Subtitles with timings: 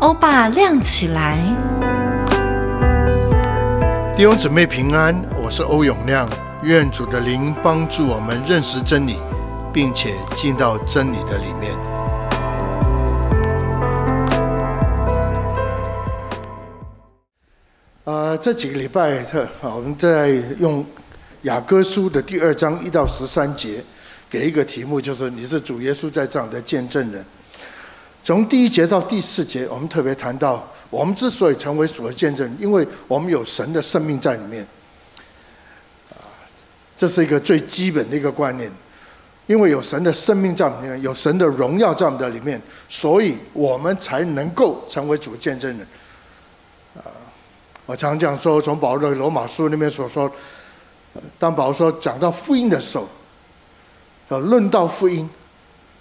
[0.00, 1.38] 欧巴亮起来，
[4.16, 6.26] 弟兄姊妹平安，我是欧永亮，
[6.62, 9.16] 愿主的灵帮助我们认识真理，
[9.74, 11.74] 并且进到真理的里面。
[18.04, 20.82] 啊、呃，这几个礼拜，特我们在用
[21.42, 23.84] 雅各书的第二章一到十三节，
[24.30, 27.22] 给一个题目，就是你是主耶稣在这样的见证人。
[28.22, 34.62] 从第一节到第四节，我们特别谈到，我们之所以成为主的见证，因为我们有神的生命在里面。
[36.10, 36.20] 啊，
[36.98, 38.70] 这是一个最基本的一个观念，
[39.46, 42.60] 因为有神的生命在里面，有神的荣耀在我们的里面，
[42.90, 45.86] 所以我们才能够成为主的见证人。
[46.98, 47.08] 啊，
[47.86, 50.30] 我常常讲说，从保罗的罗马书那边所说，
[51.38, 53.08] 当保罗说讲到福音的时候，
[54.28, 55.28] 说论到福音，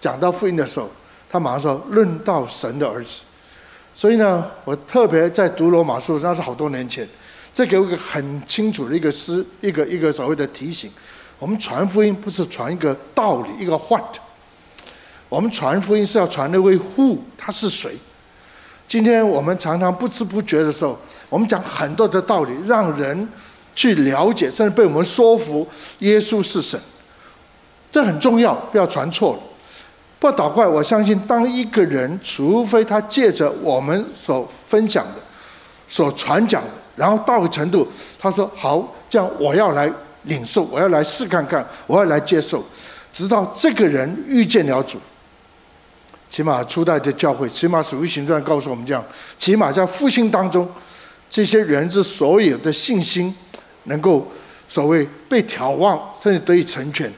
[0.01, 0.89] 讲到福音的时候。
[1.29, 3.19] 他马上说：“论到神的儿子，
[3.93, 7.07] 所以呢，我特别在读罗马书，那是好多年前，
[7.53, 10.91] 这给我一个很清楚的一个诗，一个一个所谓的提醒。
[11.37, 14.17] 我们传福音不是传一个道理，一个 what，
[15.29, 17.95] 我们传福音是要传那位 who，他是谁？
[18.87, 20.97] 今天我们常常不知不觉的时候，
[21.29, 23.29] 我们讲很多的道理，让人
[23.75, 25.67] 去了解，甚至被我们说服，
[25.99, 26.79] 耶稣是神，
[27.91, 29.39] 这很重要，不要传错了。”
[30.19, 35.15] 不倒怪，我相信，当一个人，除非他借着我们所分享的、
[35.87, 37.87] 所传讲的，然后到个程度，
[38.19, 39.89] 他说好，这样我要来
[40.23, 42.61] 领受，我要来试看看，我要来接受，
[43.13, 44.99] 直到这个人遇见了主。
[46.29, 49.03] 起码初代的教会，起码使徒行传告诉我们这样，
[49.37, 50.69] 起码在复兴当中，
[51.29, 53.33] 这些人之所有的信心
[53.85, 54.27] 能够
[54.67, 57.11] 所谓被眺望，甚至得以成全，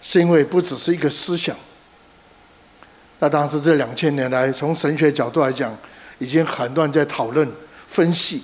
[0.00, 1.54] 是因为不只是一个思想。
[3.22, 5.72] 那当时这两千年来，从神学角度来讲，
[6.18, 7.48] 已经很多人在讨论、
[7.86, 8.42] 分析，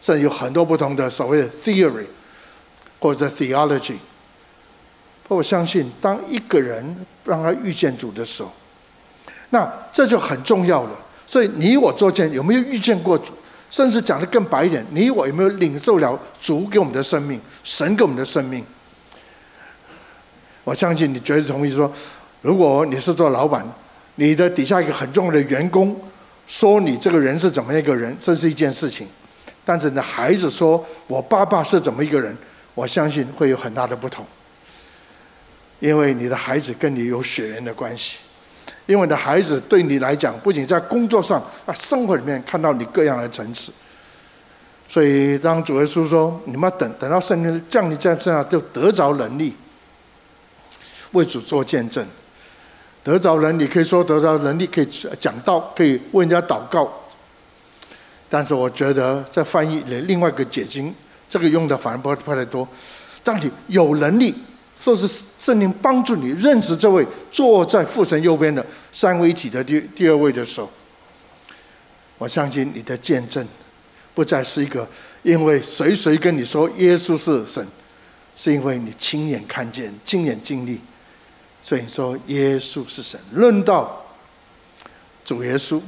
[0.00, 2.06] 甚至有很多不同的所谓的 theory
[3.00, 3.96] 或者 theology。
[5.24, 8.52] 不过我相信，当一个人让他遇见主的时候，
[9.48, 10.90] 那这就很重要了。
[11.26, 13.32] 所以你我作见有没有遇见过主？
[13.68, 17.40] 甚至讲得更白一点，你我有没有领受了主给我们的生命？
[17.64, 18.64] 神给我们的生命？
[20.62, 21.92] 我相信你绝对同意说，
[22.42, 23.66] 如果你是做老板。
[24.20, 25.98] 你的底下一个很重要的员工
[26.46, 29.06] 说你这个人是怎么一个人，这是一件事情；
[29.64, 32.36] 但是你的孩子说我爸爸是怎么一个人，
[32.74, 34.22] 我相信会有很大的不同。
[35.78, 38.18] 因为你的孩子跟你有血缘的关系，
[38.84, 43.72] 因为你的孩子对你来讲，不仅在工作上啊，生活里面看到你各样的层次。
[44.86, 49.56] 所以当主耶稣说你们要等等到圣灵降临在身上，就得着能力，
[51.12, 52.06] 为主做见证。
[53.02, 54.88] 得着人，你可以说得着能力，可以
[55.18, 56.90] 讲道，可以为人家祷告。
[58.28, 60.94] 但是我觉得在翻译里另外一个解经，
[61.28, 62.68] 这个用的反而不不太多。
[63.24, 64.34] 当你有能力，
[64.80, 70.70] 说是圣灵帮助你认识这位坐在父神右边的三位一体的第第二位的时候，
[72.18, 73.46] 我相信你的见证
[74.14, 74.86] 不再是一个
[75.22, 77.66] 因为谁谁跟你说耶稣是神，
[78.36, 80.80] 是因为你亲眼看见、亲眼经历。
[81.62, 83.20] 所以说，耶稣是神。
[83.32, 84.02] 论到
[85.24, 85.80] 主耶稣，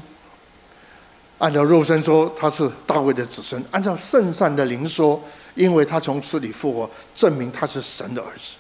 [1.39, 5.21] 按照肉身说他是大卫的子孙；按照圣善的灵说，
[5.55, 8.57] 因为他从死里复活，证明他是神的儿子。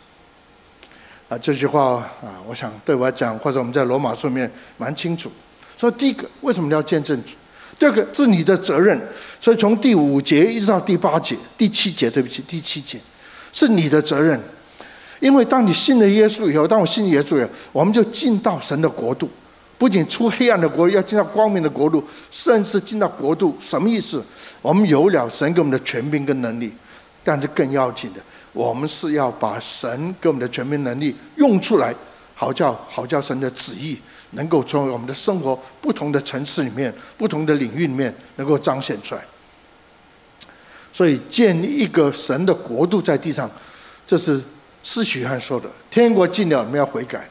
[1.29, 5.31] 啊，这句话啊，我想对我来讲，或者我们在罗马书里面蛮清楚。
[5.77, 7.31] 所以第一个，为什么要见证主？
[7.79, 9.01] 第二个是你的责任。
[9.41, 12.99] 所以从第五节一直到第八节、第七节，对不起，第七节
[13.53, 14.41] 是你的责任。
[15.23, 19.31] 因为当你信了耶稣以后，当我信耶稣以后，我们就进到神的国度，
[19.79, 23.57] 不仅出黑暗的国，要进到光明的国度，甚至进到国度。
[23.61, 24.21] 什么意思？
[24.61, 26.73] 我们有了神给我们的权柄跟能力，
[27.23, 28.21] 但是更要紧的，
[28.53, 31.95] 我们是要把神给我们的权柄能力用出来，
[32.35, 33.97] 好叫好叫神的旨意
[34.33, 39.23] 能够从我们的生活不同的层次里面、不同的领域里面能够彰显出来。
[40.93, 43.49] 所以建立一个神的国度在地上，
[44.05, 44.43] 这是。
[44.83, 47.29] 是许翰说的：“天国近了，你们要悔改。”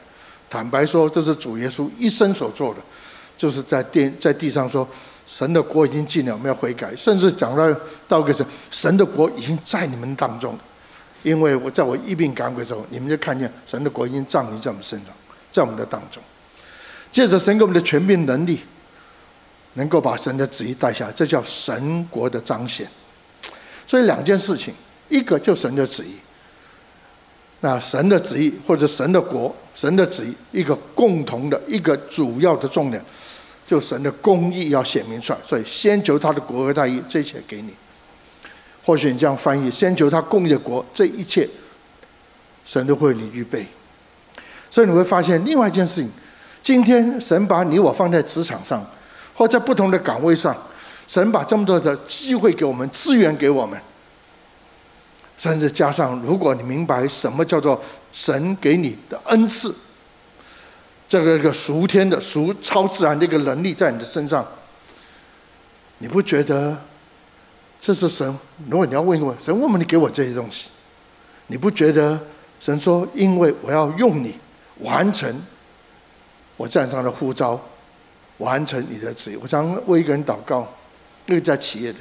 [0.48, 2.80] 坦白说，这是主耶稣一生所做的，
[3.36, 4.86] 就是在地在地上说
[5.26, 10.58] ：“神的国已经近了，我们要悔改。”甚至讲到到个神，神的国已经在你们当中，
[11.22, 15.08] 因为我在我疫病赶鬼的时候，你们就看见神的国已经降临在我们身上，
[15.50, 16.22] 在我们的当中。
[17.10, 18.60] 借着神给我们的权柄能力，
[19.74, 22.86] 能够把神的旨意带下，这叫神国的彰显。
[23.86, 24.74] 所以两件事情，
[25.08, 26.16] 一个就神的旨意。
[27.64, 33.00] 那神的旨意或者神的国，神的旨意一个共同的一个主要的重点，
[33.64, 35.38] 就神的公义要显明出来。
[35.44, 37.72] 所以先求他的国和大义，这一切给你。
[38.84, 41.48] 或许你这样翻译：先求他公义的国，这一切
[42.64, 43.64] 神都会为你预备。
[44.68, 46.10] 所以你会发现另外一件事情：
[46.64, 48.84] 今天神把你我放在职场上，
[49.34, 50.56] 或在不同的岗位上，
[51.06, 53.80] 神把这么多的机会给我们，资源给我们。
[55.42, 59.74] 甚至加上，如果你明白什么叫做神给你的恩赐，
[61.08, 64.46] 这个一个属天的、属超自然的一个能力在你的身上，
[65.98, 66.80] 你不觉得
[67.80, 68.38] 这是神？
[68.70, 70.68] 如果你要问一问神，为什么你给我这些东西？
[71.48, 72.20] 你不觉得
[72.60, 74.38] 神说，因为我要用你
[74.78, 75.28] 完成
[76.56, 77.60] 我站上的呼召，
[78.38, 79.36] 完成你的旨意。
[79.42, 80.72] 我常为一个人祷告，
[81.26, 81.98] 那个在企业的，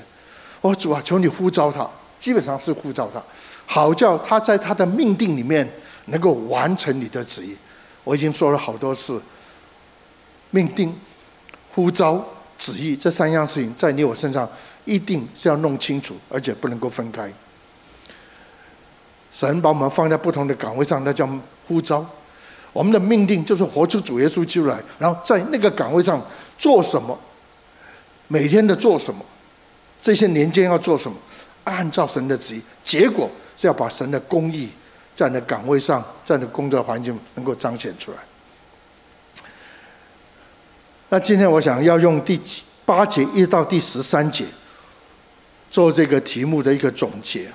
[0.62, 1.90] 我主啊，求你呼召他。
[2.22, 3.22] 基本上是呼召他，
[3.66, 5.68] 好叫他在他的命定里面
[6.06, 7.58] 能够完成你的旨意。
[8.04, 9.20] 我已经说了好多次，
[10.52, 10.96] 命定、
[11.74, 12.24] 呼召、
[12.60, 14.48] 旨意这三样事情在你我身上
[14.86, 17.32] 一定是要弄清楚，而且不能够分开。
[19.32, 21.28] 神把我们放在不同的岗位上，那叫
[21.68, 22.06] 呼召。
[22.72, 26.24] 我们的命定就是活出主耶稣基督来，然后在那个岗位上
[26.58, 27.18] 做什么，
[28.28, 29.20] 每天的做什么，
[30.02, 31.18] 这些年间要做什么。
[31.64, 34.70] 按照神的旨意，结果是要把神的公义
[35.16, 38.18] 在那岗位上，在那工作环境能够彰显出来。
[41.10, 42.40] 那今天我想要用第
[42.86, 44.46] 八节一直到第十三节
[45.70, 47.52] 做这个题目的一个总结。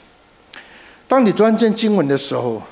[1.09, 2.63] 当你读这经文的时候，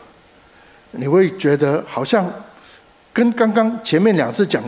[0.91, 2.31] 你会觉得好像
[3.13, 4.63] 跟刚刚前面两次讲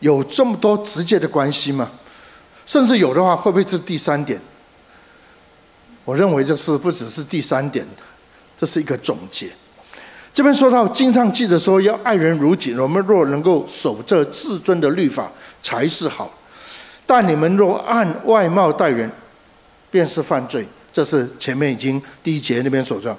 [0.00, 1.90] 有这么多直接的关系吗？
[2.64, 4.40] 甚至有的话，会不会是第三点？
[6.08, 7.86] 我认为这是不只是第三点，
[8.56, 9.46] 这是一个总结。
[10.32, 15.30] 这边说到经上记着说要爱人如己，我们若能够守这至尊的律法
[15.62, 16.32] 才是好。
[17.04, 19.12] 但你们若按外貌待人，
[19.90, 20.66] 便是犯罪。
[20.94, 23.14] 这是前面已经第一节那边所说，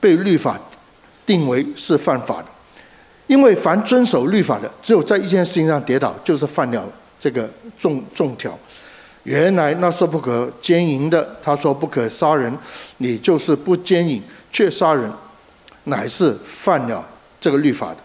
[0.00, 0.58] 被律法
[1.26, 2.46] 定为是犯法的。
[3.26, 6.88] 因为凡遵守律法的，只有在一件事情上跌倒，就是犯了
[7.18, 7.46] 这个
[7.78, 8.58] 重重条。
[9.24, 12.56] 原来那是不可奸淫的，他说不可杀人，
[12.98, 15.12] 你就是不奸淫却杀人，
[15.84, 17.06] 乃是犯了
[17.40, 17.98] 这个律法的。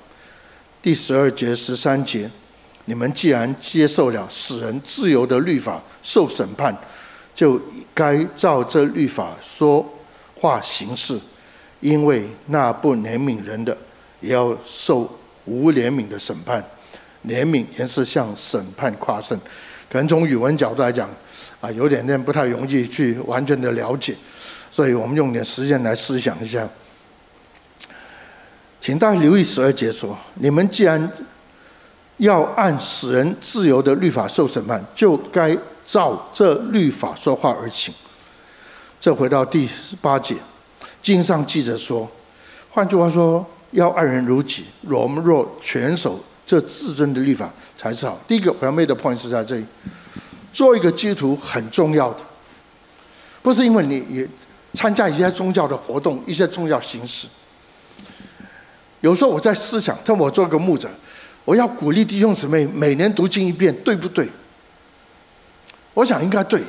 [0.82, 2.30] 第十二节、十三节，
[2.86, 6.76] 你们既然接受了使人自由的律法，受审判，
[7.34, 7.60] 就
[7.94, 9.84] 该照这律法说
[10.36, 11.18] 话行事，
[11.80, 13.76] 因为那不怜悯人的，
[14.20, 15.10] 也要受
[15.46, 16.64] 无怜悯的审判。
[17.26, 19.40] 怜悯也是向审判夸胜。
[19.96, 21.10] 可能从语文角度来讲，
[21.62, 24.14] 啊，有点点不太容易去完全的了解，
[24.70, 26.68] 所以我们用点时间来思想一下。
[28.82, 31.10] 请大家留意十二节说：你们既然
[32.18, 37.94] 要按使人自由的律法受审判，就该照这律法说话而行。
[39.00, 39.70] 这回到第
[40.02, 40.36] 八节，
[41.02, 42.06] 经上记着说，
[42.70, 44.66] 换句话说，要爱人如己。
[44.90, 47.52] 我们若全守这至尊的律法。
[47.78, 48.18] 才是好。
[48.28, 49.66] 第一个我要 make 的 point 是在这里，
[50.54, 52.20] 做一个基督徒很重要的，
[53.42, 54.28] 不是因为你也
[54.74, 57.28] 参加一些宗教的活动、一些宗教形式。
[59.02, 60.90] 有时候我在思想，当我做个牧者，
[61.44, 64.28] 我要鼓励弟兄姊妹每年读经一遍，对不对？
[65.94, 66.64] 我想应该对。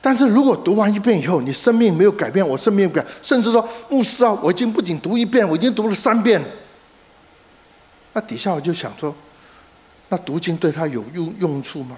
[0.00, 6.40] 但是如果读完一遍以后，你生命没有改变，我生命不改，甚至说牧师啊，我已经不仅读一遍，我已经读了三遍。
[8.14, 9.14] 那底下我就想说。
[10.10, 11.96] 那读经对他有用用处吗？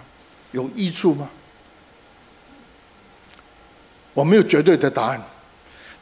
[0.52, 1.28] 有益处吗？
[4.14, 5.20] 我没有绝对的答案。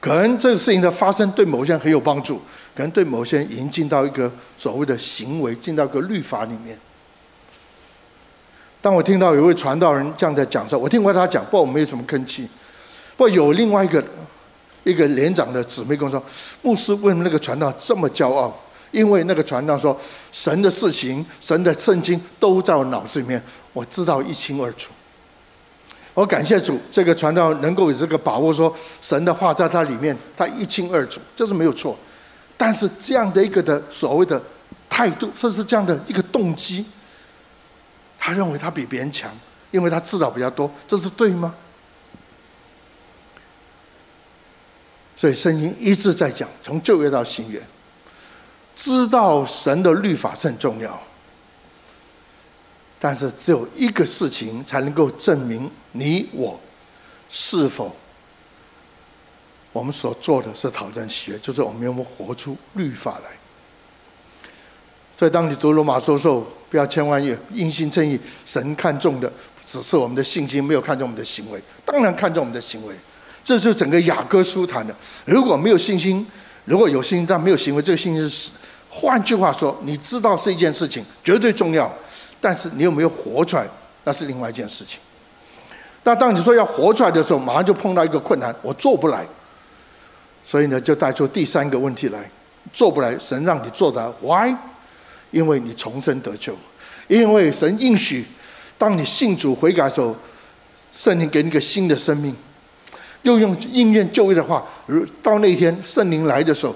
[0.01, 2.37] 可能这个事情的发生对某些人很有帮助，
[2.77, 6.79] 可能对某些人已经进到一个所谓的行为，进到一个律法里面。
[8.83, 12.47] 当我听到有位传道人这样在讲的时候，我听过他讲，不过我没有什么吭气。
[13.17, 14.05] 不过有另外一个
[14.85, 16.23] 一个年长的姊妹跟我说
[16.61, 18.55] ：“牧师为什么那个传道这么骄傲？”
[18.95, 19.99] 因为那个传道说，
[20.31, 24.93] 神的事情、神的圣经都在我脑子里面，我知道一清二楚。
[26.15, 28.73] 我感谢主，这个传道能够有这个把握，说
[29.03, 31.99] 神的话在他里面，他一清二楚，这是没有错。
[32.57, 34.41] 但是这样的一个的所谓的
[34.89, 36.87] 态度，甚至这样的一个动机，
[38.17, 39.29] 他认为他比别人强，
[39.73, 41.53] 因为他知道比较多，这是对吗？
[45.17, 47.61] 所以圣经一直在讲，从旧约到新约。
[48.77, 51.01] 知道神的律法是很重要，
[52.99, 56.59] 但是只有一个事情才能够证明你我
[57.29, 57.95] 是否
[59.73, 63.31] 我们所做的是讨神喜悦，就是我们有没有活出律法来。
[65.17, 69.33] 所以当你读罗马书的时候，不要千万要因信称义，神看重的
[69.67, 71.63] 只是我们的信心，没有看重我们的行为。
[71.85, 72.95] 当然看重我们的行为，
[73.45, 74.95] 这就是整个雅歌书谈的。
[75.25, 76.27] 如果没有信心，
[76.65, 78.53] 如果有信心但没有行为，这个信心是死。
[78.97, 81.93] 换句话说，你知道是一件事情绝对重要，
[82.41, 83.67] 但是你有没有活出来，
[84.05, 85.01] 那是另外一件事情。
[86.05, 89.27] 那当你说要活出来的时候，马上就碰到一个困难，我做不来。
[90.45, 92.31] 所以呢，就带出第三个问题来：
[92.73, 94.55] 做不来，神让你做的，why？
[95.33, 96.57] 因为你重生得救，
[97.09, 98.25] 因为神应许，
[98.79, 100.15] 当你信主悔改的时候，
[100.93, 102.33] 圣灵给你一个新的生命。
[103.23, 106.73] 又用应验旧约的话，如到那一天圣灵来的时候。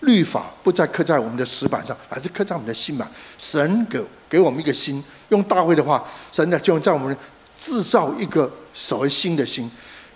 [0.00, 3.10] 律法不再刻在我们的石板上，而是刻在我们的心板。
[3.36, 7.16] 神给给我们一个心，用大卫的话，神呢就在我们
[7.60, 9.70] 制造一个所谓新的心。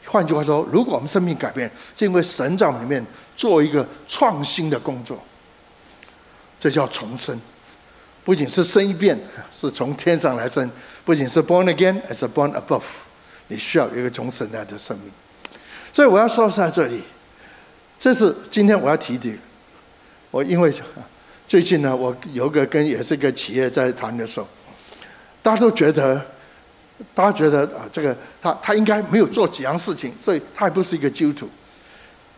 [0.07, 5.19] 换句话说，如果我们生命改变，是因为神在我们里面做一个创新的工作，
[6.61, 7.41] 这叫重生。
[8.25, 9.19] 不仅是生一遍，
[9.51, 10.69] 是从天上来生；
[11.05, 12.83] 不仅是 born again，而是 born above。
[13.49, 15.11] 你需要一个重生的生命。
[15.93, 17.03] 所以我要说是在这里，
[17.99, 19.35] 这是今天我要提的。
[20.33, 20.73] 我因为
[21.47, 24.49] 最近呢，我有个跟也是一个企业在谈的时候，
[25.43, 26.25] 大家都觉得，
[27.15, 31.51] 大家觉得啊，这个他他应该没有做几样事情，所以他还不是一个基督徒。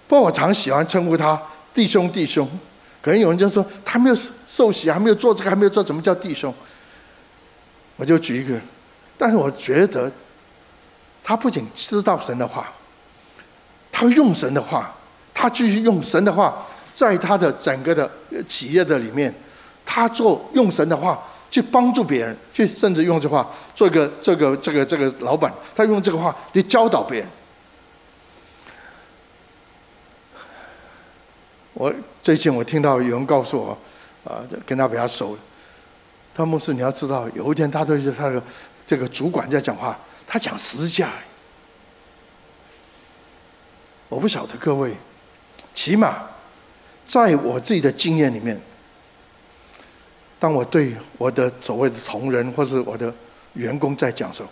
[0.09, 1.41] 不过我常喜欢称呼他
[1.73, 2.49] 弟兄弟兄，
[3.01, 4.17] 可能有人就说他没有
[4.49, 6.53] 受洗，还没有做这个，还没有做，怎么叫弟兄？
[7.95, 8.61] 我就举一个，
[9.17, 10.11] 但是我觉得
[11.23, 12.73] 他不仅知道神的话，
[13.93, 14.93] 他用神的话，
[15.33, 16.67] 他继续用神的话。
[16.95, 18.09] 在他的整个的
[18.47, 19.35] 企业的里面，
[19.85, 21.21] 他做用神的话
[21.51, 27.29] 去帮助别人，去甚至用这话做一个这个这个这个老板，他用这个话去教导别人。
[31.73, 33.77] 我最近我听到有人告诉我，
[34.23, 35.37] 啊，跟他比较熟，
[36.33, 38.41] 他牧师你要知道，有一天他对着他的
[38.87, 41.11] 这个主管在讲话，他讲十字架。
[44.09, 44.95] 我不晓得各位，
[45.75, 46.31] 起码。
[47.07, 48.61] 在我自己的经验里面，
[50.39, 53.15] 当我对我的所谓的同仁或是我的
[53.53, 54.49] 员工在讲时候，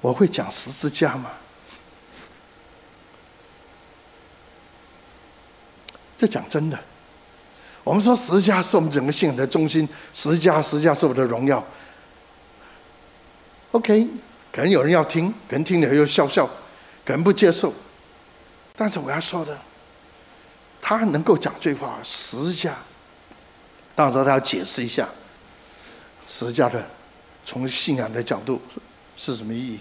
[0.00, 1.30] 我会讲十字架吗？
[6.16, 6.78] 这讲真的，
[7.84, 11.64] 我们说十字架是我们整个信仰的中心，十字架，十字架是我的荣耀。
[13.70, 14.08] OK，
[14.50, 16.44] 可能有人要听，可能听了又笑笑，
[17.04, 17.72] 可能不接受，
[18.74, 19.56] 但是我要说的。
[20.80, 22.76] 他能够讲这话，十字架，
[23.94, 25.08] 当时他要解释一下
[26.26, 26.84] 十字架的
[27.44, 28.60] 从信仰的角度
[29.16, 29.80] 是什么意义。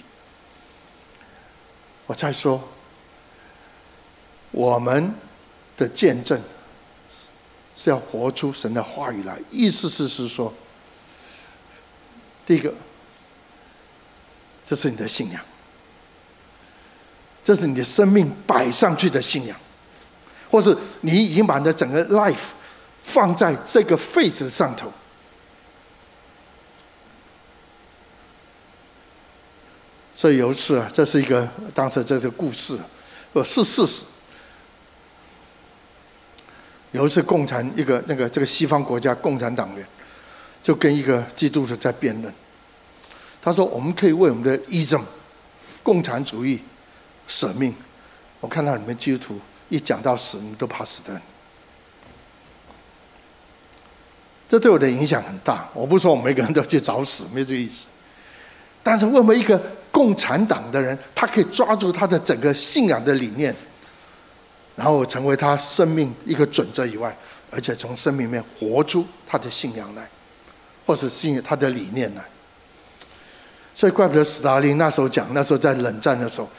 [2.06, 2.62] 我再说，
[4.52, 5.14] 我们
[5.76, 6.42] 的见证
[7.76, 10.54] 是要活出神的话语来，意思是是说，
[12.46, 12.74] 第一个，
[14.66, 15.42] 这是你的信仰，
[17.44, 19.58] 这是你的生命摆上去的信仰。
[20.50, 22.50] 或是你已经把你的整个 life
[23.04, 24.92] 放在这个 faith 上头，
[30.16, 32.78] 所以有一次啊，这是一个当时这个故事，
[33.34, 34.04] 呃，是事实。
[36.92, 39.86] 有一次，共产一个那个这个西方国家共产党员
[40.64, 42.34] 就跟一个基督徒在辩论，
[43.42, 45.02] 他说：“我们可以为我们的 ism
[45.84, 46.62] 共产主义
[47.28, 47.76] 舍命。”
[48.40, 49.40] 我看到你们基督徒。
[49.70, 51.22] 一讲到死，你都怕死的人。
[54.50, 55.68] 这对我的影响很大。
[55.74, 57.88] 我不说我们每个人都去找死，没这个意思。
[58.82, 63.54] 但是为什么一个共产党的人，他可以抓住他的整个信仰的理念，
[64.78, 67.14] 然后成为他生命一个准则以外，
[67.52, 70.10] 而且从生命里面活出他的信仰来，
[70.86, 72.24] 或是信他的理念来。
[73.76, 76.50] 所以怪不得斯大林那时候讲，那时候在冷战的时候。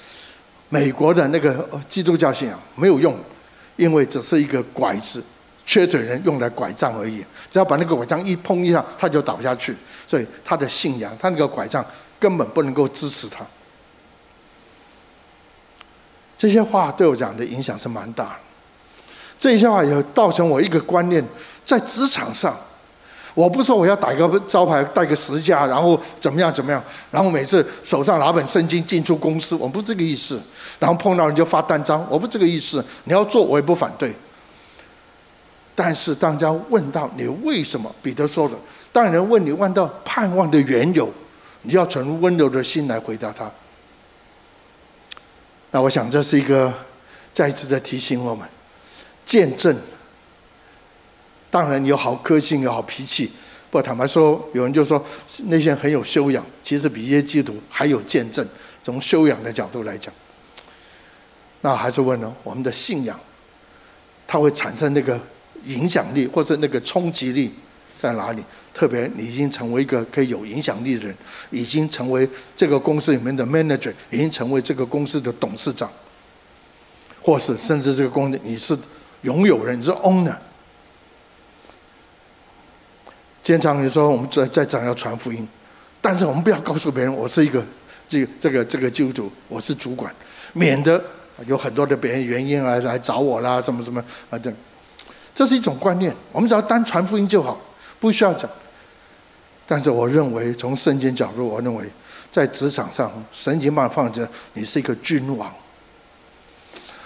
[0.69, 3.19] 美国的那个基督教信仰没有用，
[3.77, 5.23] 因为只是一个拐子，
[5.65, 7.25] 瘸腿人用来拐杖而已。
[7.51, 9.75] 只要把那个拐杖一碰一下，他就倒下去。
[10.07, 11.85] 所以他的信仰，他那个拐杖
[12.21, 13.45] 根本不能够支持他。
[16.37, 18.39] 这些话对我讲的影响是蛮大。
[19.39, 21.27] 这些话也造成我一个观念，
[21.65, 22.57] 在职场上。
[23.38, 30.42] 我不说我要打一个招牌，带个十字架，然后怎么样怎么样，然后每次手上拿本圣经进出公司，我不是这个意思。
[30.80, 32.85] 然后碰到人就发单张，我不是这个意思。
[33.04, 34.12] 你要做我也不反对。
[35.76, 38.57] 但是当家问到你为什么，彼得说的，
[38.90, 41.09] 当人问你问到盼望的缘由，
[41.62, 43.49] 你要存温柔的心来回答他。
[45.71, 46.75] 那我想这是一个
[47.33, 48.49] 再一次的提醒我们，
[49.25, 49.76] 见证。
[51.50, 53.31] 当然有好个性，有好脾气。
[53.71, 55.02] 不坦白说，有人就说
[55.45, 58.47] 那些很有修养，其实比一些基督徒还有见证。
[58.83, 60.12] 从修养的角度来讲，
[61.61, 63.21] 那还是问了我们的信仰，
[64.26, 65.21] 它会产生那个
[65.67, 67.52] 影响力，或是那个冲击力
[68.00, 68.43] 在哪里？
[68.73, 71.14] 特别你已经成为一个可以有影响力的人，
[71.50, 72.26] 已经成为
[72.57, 75.90] 这个公司里面的 manager，已经成为这个公司的董事长，
[77.21, 78.78] 或是甚至这个公司你是
[79.23, 80.35] 拥有人，你是 owner。
[83.49, 85.49] 经常你说我们在在讲要传福音，
[86.02, 87.64] 但是我们不要告诉别人我是一个
[88.07, 90.14] 这个这个这个基督徒，我是主管，
[90.52, 91.02] 免得
[91.47, 94.52] 有很多的别人原因来来找我啦，什么什么啊这，
[95.35, 96.14] 这是一种观念。
[96.31, 97.59] 我们只要单传福音就好，
[97.99, 98.50] 不需要讲。
[99.67, 101.87] 但是我认为从圣经角度，我认为
[102.31, 105.50] 在职场上，神经把放着你是一个君王，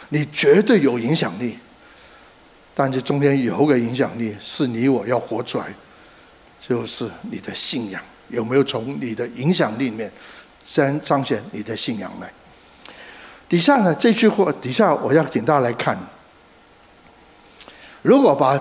[0.08, 1.56] 你绝对有影响力。
[2.74, 5.72] 但是中间有个影响力是你我要活出来。
[6.66, 10.10] 就是你的信仰有没有从你的影响力里面
[10.64, 12.32] 彰彰显你的信仰来？
[13.48, 15.98] 底下呢，这句话底下我要请大家来看。
[18.00, 18.58] 如果把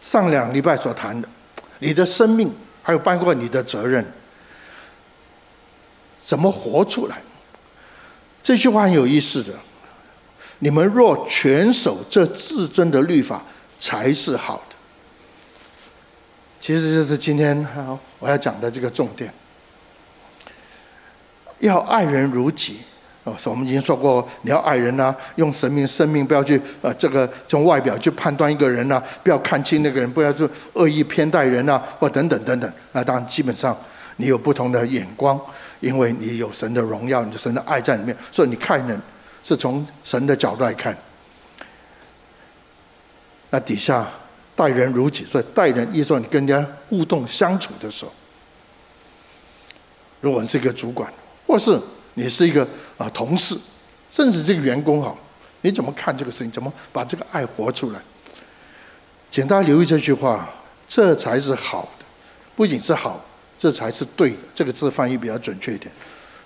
[0.00, 1.28] 上两礼拜所谈的，
[1.80, 4.04] 你的生命还有包括你的责任，
[6.22, 7.20] 怎么活出来？
[8.42, 9.52] 这句话很有意思的。
[10.60, 13.42] 你们若全守这至尊的律法，
[13.78, 14.62] 才是好。
[16.60, 17.66] 其实就是今天
[18.18, 19.32] 我要讲的这个重点，
[21.60, 22.80] 要爱人如己。
[23.24, 32.72] 哦，我们已经说过，你要爱人呐，用神明生命不要去呃这个从外表去判断一个人呐，不要看清那个人，不要去恶意偏待人呐，或等等等等。
[32.92, 33.76] 那当然，基本上
[34.16, 35.38] 你有不同的眼光，
[35.80, 38.98] 因为你有神的荣耀，你的神的爱在里面，所以你看人
[39.44, 40.96] 是从神的角度来看。
[43.50, 44.08] 那底下。
[44.58, 48.12] 待人如己，所以待人，意思说你跟人家互动相处的时候，
[50.20, 51.12] 如果你是一个主管，
[51.46, 51.80] 或是
[52.14, 52.66] 你是一个
[52.96, 53.56] 啊同事，
[54.10, 55.14] 甚至这个员工哈，
[55.60, 56.50] 你怎么看这个事情？
[56.50, 58.00] 怎么把这个爱活出来？
[59.30, 60.52] 请大家留意这句话，
[60.88, 62.04] 这才是好的，
[62.56, 63.24] 不仅是好，
[63.56, 64.38] 这才是对的。
[64.56, 65.88] 这个字翻译比较准确一点，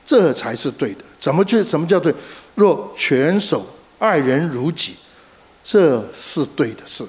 [0.05, 1.03] 这才是对的。
[1.19, 1.65] 怎么去？
[1.65, 2.15] 什么叫对？
[2.57, 3.65] 若全守
[3.99, 4.97] 爱人如己，
[5.65, 7.07] 这是对的事。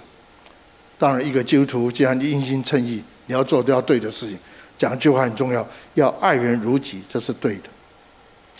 [1.04, 4.40] 当然，一个基督徒既然你因信称义，你要做都要对的事情。
[4.78, 7.64] 讲一句话很重要，要爱人如己，这是对的。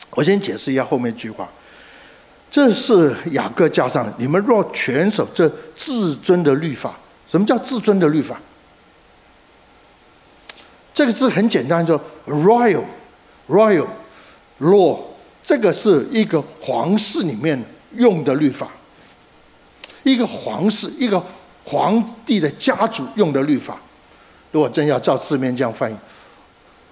[0.10, 1.50] 我先解释一下后面一句话，
[2.52, 7.00] 这是雅各加上你们若全守这至尊的律法。
[7.30, 8.38] 什么叫至尊的律法？
[10.94, 12.84] 这个字很简单，说 royal
[13.48, 13.88] royal
[14.60, 15.00] law，
[15.42, 17.64] 这个是一个皇室里面
[17.96, 18.68] 用的律法，
[20.04, 21.26] 一个皇室一个。
[21.64, 23.78] 皇帝的家族用的律法，
[24.52, 25.96] 如果真要照字面这样翻译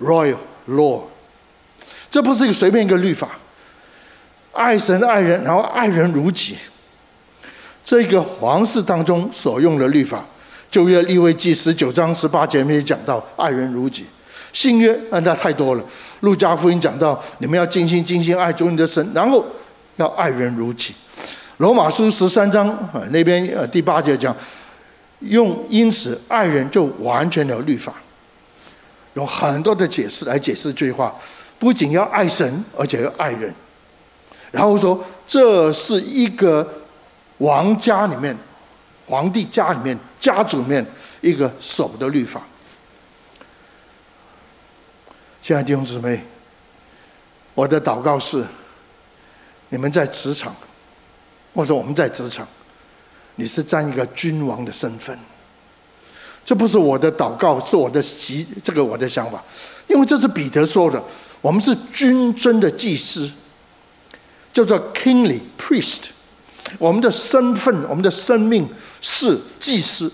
[0.01, 0.37] ，Royal
[0.69, 1.01] Law，
[2.09, 3.29] 这不是一个随便一个律法。
[4.53, 6.55] 爱神爱人，然后爱人如己，
[7.83, 10.25] 这个皇室当中所用的律法，
[10.69, 14.05] 旧约利未记十九章十八节里面讲到爱人如己。
[14.53, 15.83] 新约那太多了，
[16.21, 19.45] 路加福音讲到你们要尽心尽心爱主你的神，然后
[19.97, 20.93] 要爱人如己。
[21.57, 24.35] 罗马书十三章啊那边呃第八节讲。
[25.21, 27.93] 用因此爱人就完全了律法，
[29.13, 31.15] 有很多的解释来解释这句话，
[31.59, 33.53] 不仅要爱神，而且要爱人。
[34.51, 36.67] 然后说这是一个
[37.37, 38.35] 王家里面、
[39.05, 40.85] 皇帝家里面、家族里面
[41.21, 42.41] 一个守的律法。
[45.41, 46.21] 亲爱的弟兄姊妹，
[47.53, 48.45] 我的祷告是：
[49.69, 50.55] 你们在职场，
[51.53, 52.47] 或者我们在职场。
[53.41, 55.17] 你是占一个君王的身份，
[56.45, 59.43] 这不是我的祷告，是我的习，这个我的想法，
[59.87, 61.03] 因为这是彼得说的，
[61.41, 63.27] 我们是君尊的祭司，
[64.53, 66.01] 叫做 kingly priest，
[66.77, 68.69] 我们的身份，我们的生命
[69.01, 70.11] 是祭司，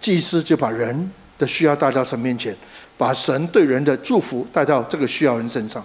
[0.00, 2.56] 祭司就把人的需要带到神面前，
[2.96, 5.84] 把神对人的祝福带到这个需要人身上，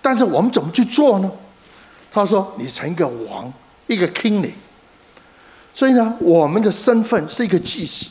[0.00, 1.28] 但是我们怎么去做呢？
[2.12, 3.52] 他说：“你成一个王，
[3.88, 4.52] 一个 kingly。”
[5.74, 8.10] 所以呢，我们的身份是一个祭司，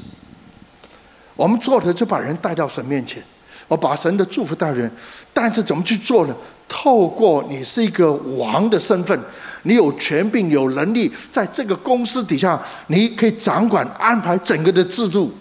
[1.35, 3.21] 我们做的就把人带到神面前，
[3.67, 4.91] 我把神的祝福带人。
[5.33, 6.35] 但是怎么去做呢？
[6.67, 9.19] 透过你是一个王的身份，
[9.63, 15.31] 你有权柄、有能力，在这个公司底下，你可以掌管、安排整个的制度，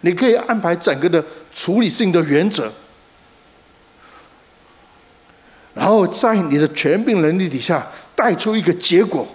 [0.00, 1.22] 你可以安排整个的
[1.54, 2.70] 处理性的原则，
[5.74, 9.26] 然后在你的权柄能力底下带出一个结果。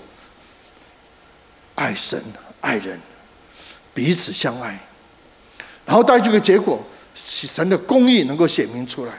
[1.76, 2.22] 爱神
[2.62, 3.00] 爱人，
[3.94, 4.80] 彼此相爱，
[5.86, 6.82] 然后带这个结果，
[7.14, 9.14] 神的公义能够显明出来。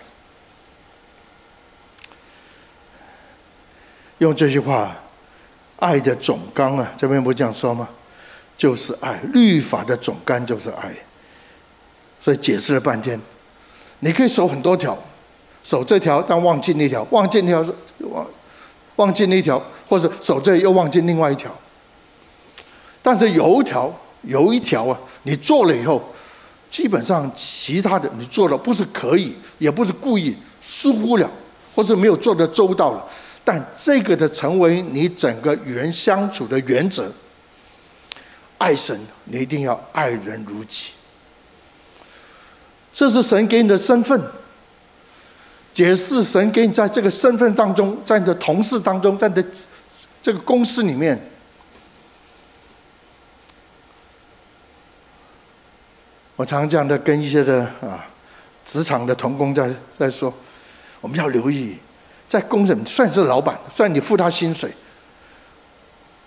[4.19, 4.97] 用这句话，
[5.79, 7.89] 爱的总纲啊，这边不这样说吗？
[8.57, 10.91] 就是爱，律法的总纲就是爱。
[12.19, 13.21] 所以解释了半天，
[14.01, 14.97] 你可以守很多条，
[15.63, 18.27] 守这条但忘记那条，忘记那条忘
[18.97, 21.55] 忘记那条，或者守这又忘记另外一条。
[23.07, 23.93] 但是有一条
[24.23, 26.03] 有一条啊，你做了以后，
[26.69, 31.31] 基本上其他的你做了不是可以，也不是故意疏忽了，
[31.73, 33.07] 或是没有做得周到了。
[33.45, 37.09] 但这个的成为你整个与人相处的原则，
[38.59, 40.91] 爱神，你一定要爱人如己。
[42.93, 44.21] 这是神给你的身份，
[45.73, 49.45] 解释神给你在这个身份当中，在你的同事当中，在你的
[50.21, 51.17] 这个公司里面。
[56.37, 58.07] 我常常这样的跟一些的啊
[58.65, 60.33] 职场的同工在在说，
[61.01, 61.77] 我们要留意。
[62.29, 64.71] 在公司算是老板，虽然你付他薪水，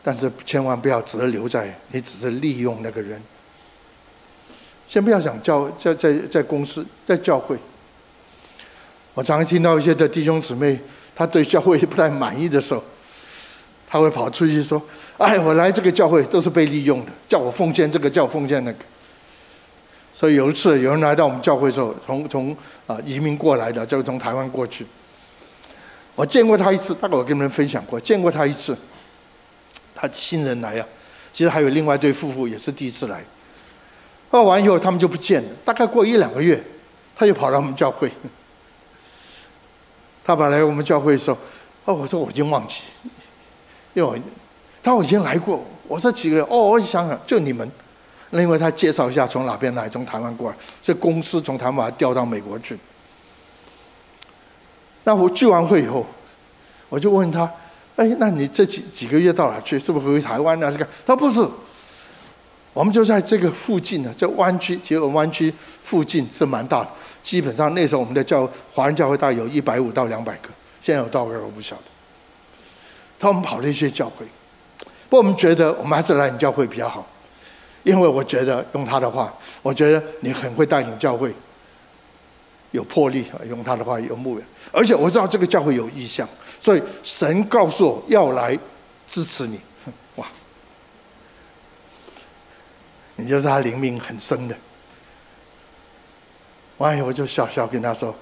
[0.02, 3.22] 但是千万不要只留在你只是利用那个人。
[4.88, 7.58] 先不要讲教在在在公司在教会，
[9.14, 10.80] 我常常听到一些的弟兄姊妹，
[11.14, 12.82] 他对教会不太满意的时候，
[13.88, 14.82] 他会跑出去说
[15.20, 18.80] ：“哎，我来这个教会都是被利用的，叫我奉献这个，叫我奉献那个。”
[20.20, 24.86] 所以有一次有人来到我们教会的时候，从从啊移民过来的，就从台湾过去。
[26.14, 28.78] 我见过他一次，大概我跟你们分享过，见过他一次。
[29.96, 33.24] 他新人来呀、啊，其实还有另外一对夫妇也是第一次来。
[34.30, 35.50] 报完以后，他们就不见了。
[35.64, 36.62] 大概过一两个月，
[37.16, 38.12] 他又跑到我们教会。
[40.26, 41.38] 他跑来我们教会的时候，
[41.86, 42.82] 哦，我说我已经忘记，
[43.94, 44.18] 因为我
[44.84, 45.64] 他我已经来过。
[45.88, 46.42] 我说几个月？
[46.42, 47.72] 哦，我想想，就你们。
[48.32, 52.78] 另外他介绍一下从哪边来，从台湾过来，这公司从台湾把他调到美国去。
[55.04, 56.06] 那我聚完会以后，
[56.90, 57.52] 我就问他
[57.98, 59.80] ：“哎，那你这几几个月到哪去？
[59.80, 61.48] 是不是回台湾啊？”这个他不是，
[62.74, 66.90] 我们就在这个附近呢，这湾区，其实我们湾区附近是蛮大的。
[67.24, 70.50] 基本上那时候我们的教华人教会大概有一百五到两百个，
[70.82, 71.84] 现在有多少个我不晓得。
[73.20, 74.26] 他我们跑了一些教会，
[75.10, 77.06] 不过我们觉得我们还是来你教会比较好，
[77.84, 81.34] 因为我觉得用他的话，我觉得你很会带领教会。
[82.72, 86.30] 有魄力，用他的话有牧养，而且我知道这个教会有意向，
[86.62, 88.56] 所以神告诉我要来
[89.08, 89.60] 支持你，
[90.18, 90.28] 哇！
[93.16, 94.56] 你就是他灵命很深的。
[96.78, 98.14] 完以后我就笑笑跟他说：“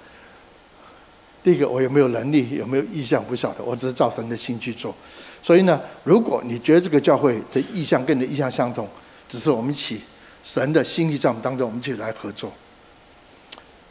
[1.43, 4.95] 第一个，我有没有能力，有没有意向不晓得，我只是照神的心去做。
[5.41, 8.87] 所以呢，如果你觉得这个教会的意向跟你的异象相同，
[9.27, 10.01] 只是我们一起
[10.43, 12.51] 神的心意在我们当中，我们一起来合作。”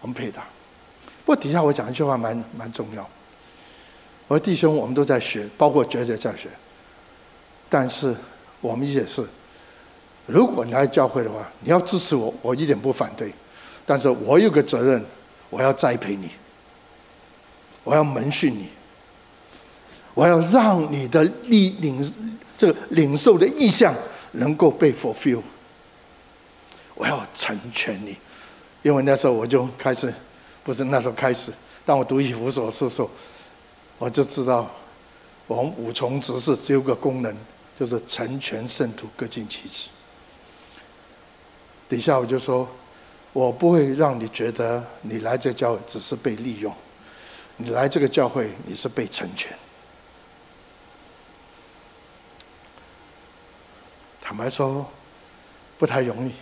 [0.02, 0.44] 我们配搭，
[1.24, 3.02] 不过底下我讲一句话蛮蛮重要。
[4.28, 6.48] 我说弟兄，我们都在学，包括觉得在学。
[7.68, 8.14] 但是
[8.60, 9.26] 我们也是，
[10.26, 13.32] 如果你来教会的话，你要支持我，我一点不反对。
[13.84, 15.04] 但是我有个责任，
[15.50, 16.30] 我要栽培你，
[17.82, 18.68] 我要门训你，
[20.14, 22.14] 我要让你的领领
[22.56, 23.92] 这个领受的意向
[24.36, 25.42] 能够被 fulfill，
[26.94, 28.16] 我要成全你。
[28.82, 30.12] 因为那时候我就开始，
[30.62, 31.52] 不是那时候开始，
[31.84, 33.10] 当我读以弗所书的时候，
[33.98, 34.70] 我就知道，
[35.46, 37.36] 我们五重职事只有个功能，
[37.76, 39.88] 就是成全圣徒，各尽其职。
[41.88, 42.68] 底下我就说，
[43.32, 46.72] 我不会让你觉得你来这教会只是被利用，
[47.56, 49.56] 你来这个教会你是被成全。
[54.28, 54.84] 坦白说，
[55.78, 56.32] 不太容易，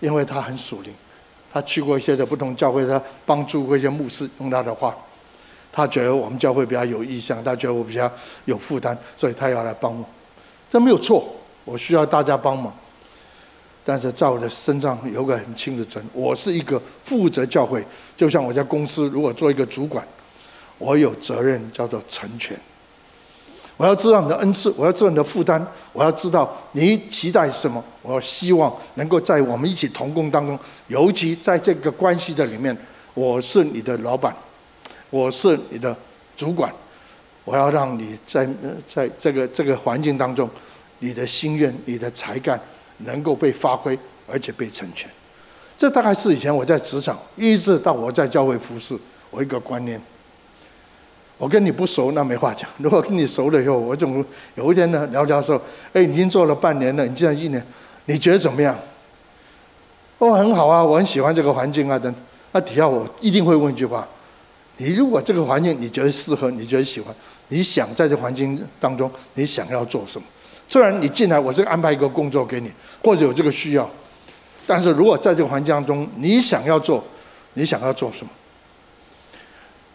[0.00, 0.90] 因为他很属灵。
[1.52, 4.26] 他去过一些的不同教会，他帮助过一些牧师。
[4.40, 4.96] 用他的话，
[5.70, 8.10] 他觉得我们教会比较有意向，他觉得我比较
[8.46, 10.02] 有负担，所以他要来帮我。
[10.70, 12.74] 这没有错，我需要大家帮忙。
[13.84, 17.84] 但是在我的身上有个很轻的责任，我是一个负责教会，
[18.16, 20.02] 就像我在公司如果做一个主管，
[20.78, 22.58] 我有责任叫做成全。
[23.82, 25.60] 我要知道你的恩赐，我要知道你的负担，
[25.92, 27.82] 我要知道你期待什么。
[28.00, 32.76] 我希望能够在我们一起同工当中，尤其在这个关系的里面，
[33.12, 34.32] 我是你的老板，
[35.10, 35.96] 我是你的
[36.36, 36.72] 主管，
[37.44, 38.48] 我要让你在
[38.86, 40.48] 在这个这个环境当中，
[41.00, 42.60] 你的心愿、你的才干
[42.98, 43.98] 能够被发挥，
[44.30, 45.10] 而且被成全。
[45.76, 48.96] 这大概是以前我在职场，一直到我在教会服侍，
[49.32, 50.00] 我一个观念。
[51.42, 52.70] 我跟你不熟，那没话讲。
[52.78, 54.24] 如果跟你熟了以后，我总
[54.54, 55.60] 有一天呢聊聊说
[55.92, 57.60] ：“哎，已经做了半年了，你这样一年，
[58.04, 58.78] 你觉得怎么样？”
[60.18, 62.14] 哦，很好啊，我很喜欢这个环境啊等。
[62.52, 64.06] 那底下我一定会问一句话：
[64.76, 67.12] 你如果这个环境你觉得适合，你觉得喜欢，
[67.48, 70.24] 你想在这环境当中你想要做什么？
[70.68, 72.70] 虽然你进来我是安排一个工作给你，
[73.02, 73.90] 或者有这个需要，
[74.64, 77.02] 但是如果在这个环境当中你想要做，
[77.54, 78.30] 你想要做什么？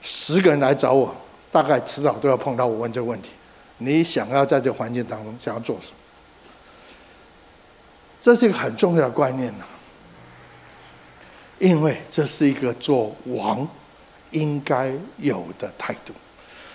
[0.01, 1.15] 十个人来找我，
[1.51, 3.29] 大概迟早都要碰到我问这个问题：
[3.77, 5.97] 你想要在这个环境当中想要做什么？
[8.21, 9.65] 这是一个很重要的观念呐。
[11.59, 13.67] 因为这是一个做王
[14.31, 16.13] 应该有的态度，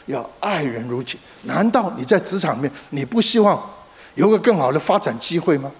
[0.06, 1.18] 要爱人如己。
[1.42, 3.62] 难道你在职场里面，你不希望
[4.16, 5.70] 有个更好的发展机会吗？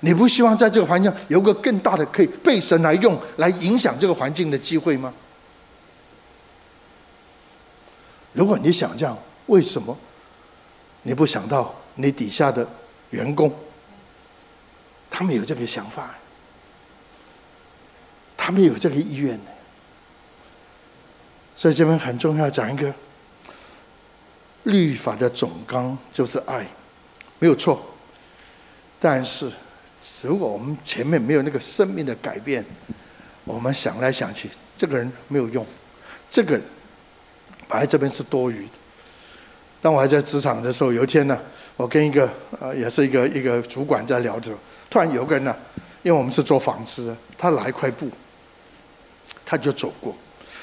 [0.00, 5.10] 你不希望在这个环境有个更大的可以被神来用来影响这个环境的机会吗？
[8.34, 9.16] 如果你想这样，
[9.46, 9.96] 为什么
[11.02, 12.68] 你不想到你底下的
[13.10, 13.50] 员工，
[15.08, 16.14] 他们有这个想法？
[18.36, 19.40] 他们有这个意愿，
[21.56, 22.92] 所以这边很重要，讲一个
[24.64, 26.66] 律法的总纲就是爱，
[27.38, 27.82] 没有错。
[29.00, 29.50] 但是，
[30.22, 32.62] 如果我们前面没有那个生命的改变，
[33.44, 35.64] 我们想来想去，这个人没有用，
[36.28, 36.60] 这个
[37.68, 38.70] 摆在这边是多余的。
[39.80, 41.38] 当我还在职场的时候，有一天呢，
[41.76, 42.28] 我跟一个
[42.60, 44.52] 呃，也是一个一个主管在聊着，
[44.88, 45.54] 突然有个人呢，
[46.02, 48.08] 因为我们是做纺织的，他拿一块布。
[49.46, 50.16] 他就走过，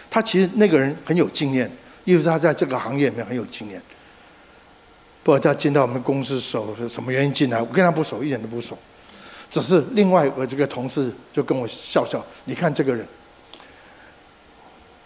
[0.10, 1.72] 他其实那个人很有经验，
[2.04, 3.80] 因为他在这个行业里面很有经验。
[5.22, 7.62] 不过他进到我们公司时候是什么原因进来？
[7.62, 8.76] 我跟他不熟，一点都不熟。
[9.52, 13.06] 只是另外我这个同事就跟我笑笑，你看这个人。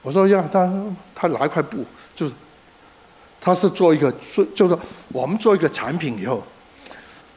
[0.06, 1.84] 我说呀，他他拿一块布，
[2.16, 2.36] 就是
[3.42, 6.44] 他是做一个做，就是说我们做一个产品以后，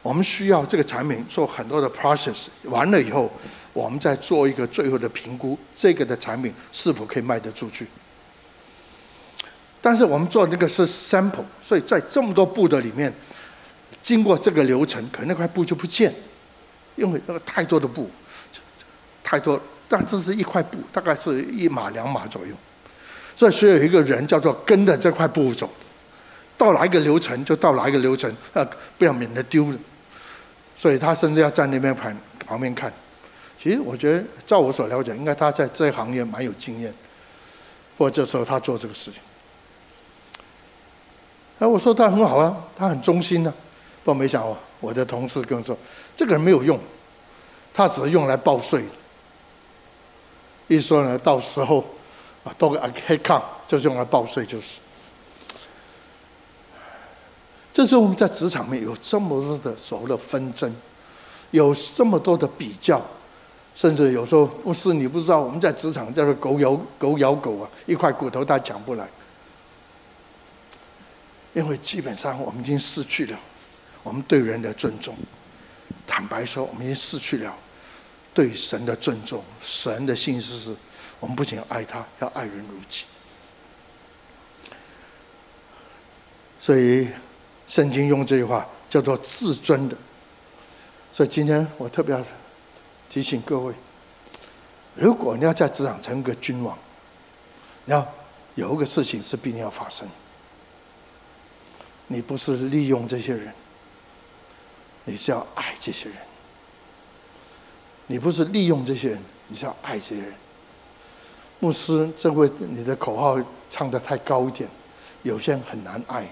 [0.03, 3.31] 我们需要这个产品做很多的 process，完了以后。
[3.71, 7.85] 我们再做一个最后的评估，这个的产品是否可以卖得出去？
[9.79, 13.13] 但是我们做那个是 sample，所以在这么多布的里面，
[14.01, 16.13] 经过这个流程，可能那块布就不见，
[16.95, 18.09] 因为那个太多的布，
[19.23, 22.53] 太多，但这是一块布，大概是一码两码左右，
[23.35, 25.67] 所以需要有一个人叫做跟着这块布走，
[26.55, 28.63] 到哪一个流程就到哪一个流程，呃，
[28.99, 29.77] 不要免得丢了，
[30.77, 32.93] 所以他甚至要在那边旁旁边看。
[33.57, 36.93] 其实我觉得，照我所了解，应该他在这一行业蛮有经验。
[37.97, 39.19] 不过这时候他做这个事情，
[41.57, 43.57] 哎，我说他很好啊，他很忠心呢、啊。
[44.03, 45.75] 不过没想到，我的同事跟我说，
[46.15, 46.79] 这个人没有用，
[47.73, 48.85] 他只是用来报税。
[50.69, 51.83] 一说呢，到时候
[52.45, 54.79] 啊，多个 account 就是用来报税，就是。
[57.73, 60.73] 这时候我们在职场里面有这么多的所谓的纷争，
[61.51, 63.01] 有这么多的比较。
[63.75, 69.07] 甚至有时候不是你不知道，我们在职场叫做狗咬狗咬狗啊，一块骨头他讲不来，
[71.53, 73.39] 因为基本上我们已经失去了
[74.03, 75.15] 我们对人的尊重。
[76.05, 77.55] 坦白说，我们已经失去了
[78.39, 79.43] 对神的尊重。
[79.61, 80.75] 神的心思是，
[81.19, 83.03] 我们不仅要爱他，要爱人如己。
[86.57, 87.09] 所以
[87.67, 89.97] 圣经用这句话叫做至尊的。
[91.11, 92.23] 所以今天我特别要。
[93.09, 93.73] 提醒各位，
[94.93, 96.77] 如果你要在职场成个君王，
[97.85, 98.07] 你要
[98.53, 100.07] 有一个事情是必定要发生。
[102.05, 103.51] 你不是利用这些人，
[105.05, 106.17] 你是要爱这些人。
[108.11, 110.33] 你不是利用这些人，你是要爱这些人。
[111.59, 114.67] 牧师，这位你的口号唱得太高一点，
[115.21, 116.27] 有些人很难爱，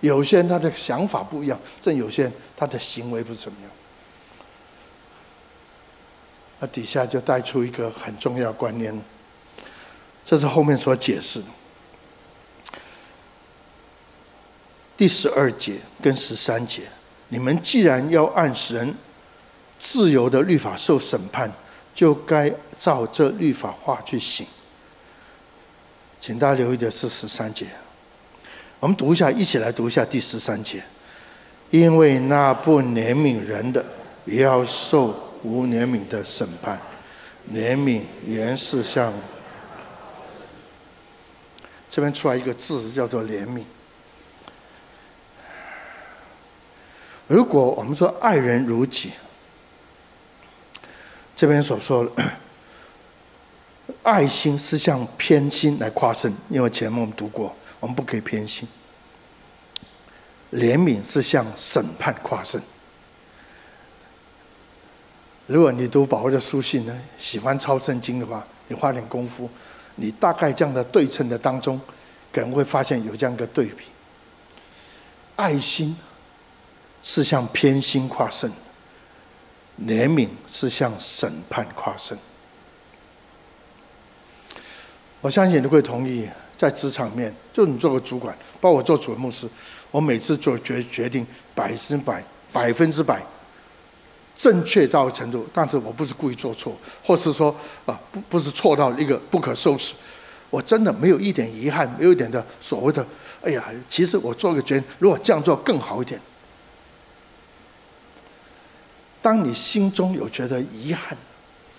[0.00, 3.70] 有些人他的想法不一样，正有些人他的行为不怎么样。
[6.60, 8.94] 那底下就带出一个很重要观念，
[10.22, 11.42] 这是后面所解释。
[14.98, 16.82] 第十二节跟十三节，
[17.28, 18.94] 你们既然要按神
[19.84, 21.52] 自由的律法受审判，
[21.94, 24.46] 就该照这律法话去行。
[26.18, 27.66] 请大家留意的是十三节，
[28.80, 30.82] 我们读一下，一起来读一下第十三节。
[31.70, 33.84] 因为那不怜悯人的，
[34.24, 35.14] 也要受。
[35.46, 36.80] 无怜悯的审判，
[37.52, 39.12] 怜悯原是像
[41.90, 43.62] 这边出来一个字叫做怜悯。
[47.26, 49.10] 如果我们说爱人如己，
[51.36, 52.10] 这边所说的
[54.02, 58.66] 爱心是向偏心来夸胜，因为前面我们读过，我们不可以偏心。
[60.52, 62.60] 怜悯是向审判夸胜。
[65.46, 69.50] 如果你读保罗的书信呢，喜欢抄圣经的话，你花点功夫，
[69.96, 71.80] 你大概这样的对称的当中，
[72.32, 73.84] 可能会发现有这样一个对比：
[75.36, 75.96] 爱心
[77.02, 78.50] 是向偏心夸胜，
[79.80, 82.16] 怜悯是向审判夸胜。
[85.20, 89.48] 我相信你会同意，在职场面，就你做个主管，包括我做主任牧师，
[89.90, 93.20] 我每次做决决定，百分百、百分之百。
[94.36, 97.54] 正确到程度，但是我不是故意做错，或是说
[97.86, 99.94] 啊，不不是错到一个不可收拾，
[100.50, 103.06] 我真的没有一点遗憾，没有一点的所谓的，
[103.42, 106.20] 哎呀，其实我做个决定，如果这样做更好一点。
[109.24, 111.16] 当你心中有觉得遗憾，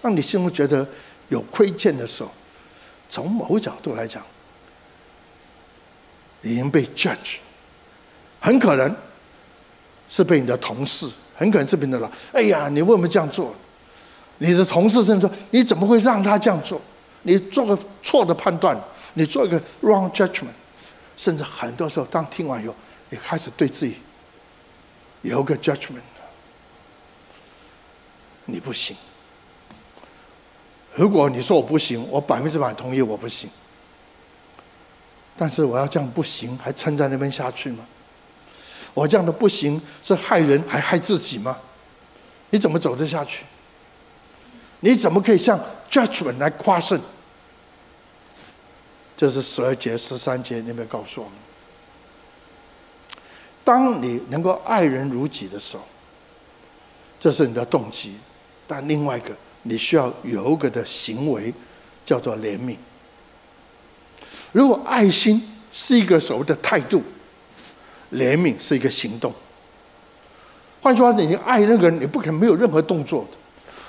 [0.02, 0.88] 当你心中觉得
[1.30, 2.32] 有亏欠的时候，
[3.08, 4.24] 从某个角度来讲，
[6.42, 7.38] 已经被 judge，
[8.40, 8.96] 很可能
[10.10, 11.08] 是被你的同事。
[11.38, 12.10] 很可能是被你的老。
[12.32, 13.54] 哎呀，你为什么这样做？
[14.38, 16.82] 你的同事甚至说：“你怎么会让他这样做？
[17.24, 18.76] 你做个错的判断，
[19.16, 20.56] 你做一个 wrong judgment。”
[21.18, 22.74] 甚至很多时候，当听完以后，
[23.10, 23.98] 你开始对自己
[25.22, 26.00] 有个 judgment。
[28.46, 28.96] 你不行。
[30.96, 33.50] 如果你说我不行，我百分之百同意我不行。
[35.38, 37.86] 但是我要这样不行，还撑在那边下去吗？
[38.94, 41.58] 我这样的不行，是害人还害自己吗？
[42.50, 43.44] 你怎么走得下去？
[44.80, 45.60] 你怎么可以向
[45.92, 47.02] judgment 来夸胜？
[49.18, 51.38] 这是十二节、十三节，你有没有告诉我们？
[53.66, 55.84] 当你能够爱人如己的时候，
[57.20, 58.12] 这是你的动机；
[58.67, 61.54] 但另外一个，你需要有一个的行为，
[62.06, 62.75] 叫做怜悯。
[64.51, 67.04] 如果爱心是一个所谓的态度。
[68.12, 69.34] 怜悯是一个行动。
[70.80, 73.38] 换句话说，你爱那个人，你不可能没有任何动作的。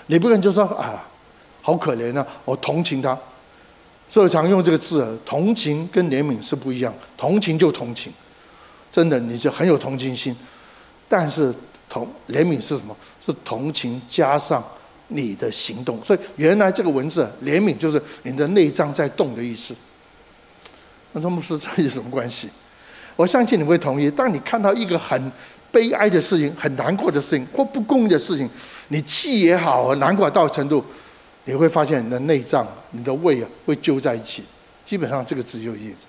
[0.07, 1.07] 你不可能就说啊，
[1.61, 3.17] 好可怜啊，我同情他。
[4.09, 6.93] 所以常用这个字，同情跟怜悯是不一样。
[7.17, 8.11] 同情就同情，
[8.91, 10.35] 真的你就很有同情心。
[11.07, 11.55] 但是
[11.89, 12.97] 同怜悯是什么？
[13.25, 14.63] 是同情加上
[15.09, 16.03] 你的行动。
[16.05, 19.75] 所以原来这个文字怜悯就是你的内脏在动的意思。
[21.13, 22.49] 那这牧师这有什么关系？
[23.15, 24.11] 我相信你会同意。
[24.11, 25.33] 当你看到一个很
[25.73, 28.49] 悲哀的事情、很难过的事情或不公的事情，
[28.89, 30.85] 你气也好，难过到程度，
[31.45, 34.45] 你会发现你的内脏、你的胃啊会揪在一起。
[34.85, 36.07] 基本上这个字就意思。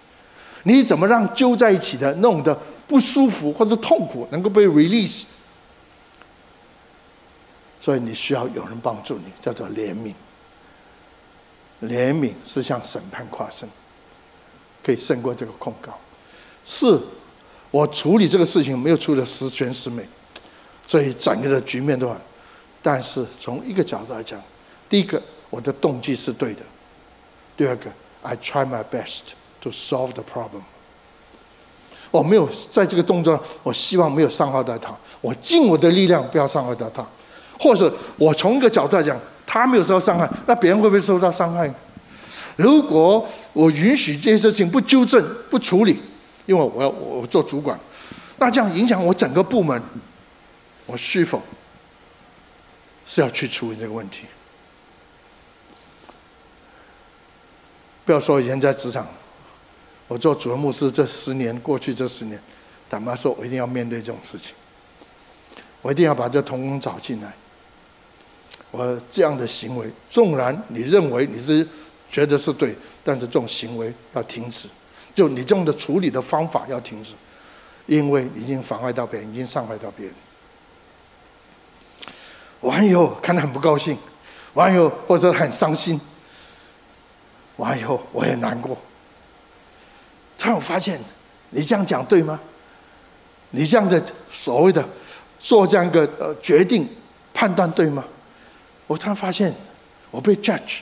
[0.63, 2.53] 你怎么让揪在一起的、弄得
[2.85, 5.23] 不舒服或者痛苦能够被 release？
[7.79, 10.13] 所以你需要有人帮助你，叫做怜悯。
[11.81, 13.69] 怜悯是向审判夸胜，
[14.83, 15.97] 可以胜过这个控告。
[16.65, 16.99] 是，
[17.69, 20.03] 我处理这个事情没有处理十全十美，
[20.87, 22.17] 所以整个的局面都很。
[22.81, 24.41] 但是从一个角度来讲，
[24.89, 26.61] 第一个，我的动机是对的；
[27.55, 30.61] 第二个，I try my best to solve the problem。
[32.09, 37.05] 我没有在这个动作，我希望没有伤害到他，我尽我的力量不要伤害到他，
[37.59, 41.73] 或者我从一个角度来讲，他没有受到伤害，那别人会不会受到伤害？
[42.55, 46.01] 如果我允许这些事情不纠正、不处理，
[46.45, 47.79] 因为我要我做主管，
[48.37, 49.81] 那这样影响我整个部门，
[50.85, 51.41] 我是否
[53.05, 54.25] 是要去处理这个问题？
[58.05, 59.05] 不要说以前在职场，
[60.07, 62.41] 我做主任牧师这十年，过去这十年，
[62.89, 64.55] 坦白说，我一定要面对这种事情，
[65.81, 67.33] 我一定要把这同工找进来。
[68.71, 71.67] 我这样的行为，纵然你认为你是
[72.09, 74.67] 觉得是对，但是这种行为要停止。
[75.15, 77.13] 就你这样的处理的方法要停止，
[77.87, 80.15] 因为已经妨碍到别人，已经伤害到别人。
[82.61, 83.97] 完以后看得很不高兴，
[84.53, 85.99] 完以后或者很伤心，
[87.55, 88.77] 完以后我也难过。
[90.37, 90.99] 突然发现，
[91.49, 92.39] 你这样讲对吗？
[93.51, 94.87] 你这样的所谓的
[95.39, 96.87] 做这样一个呃决定
[97.33, 98.03] 判断对吗？
[98.87, 99.53] 我突然发现，
[100.09, 100.79] 我被 judge。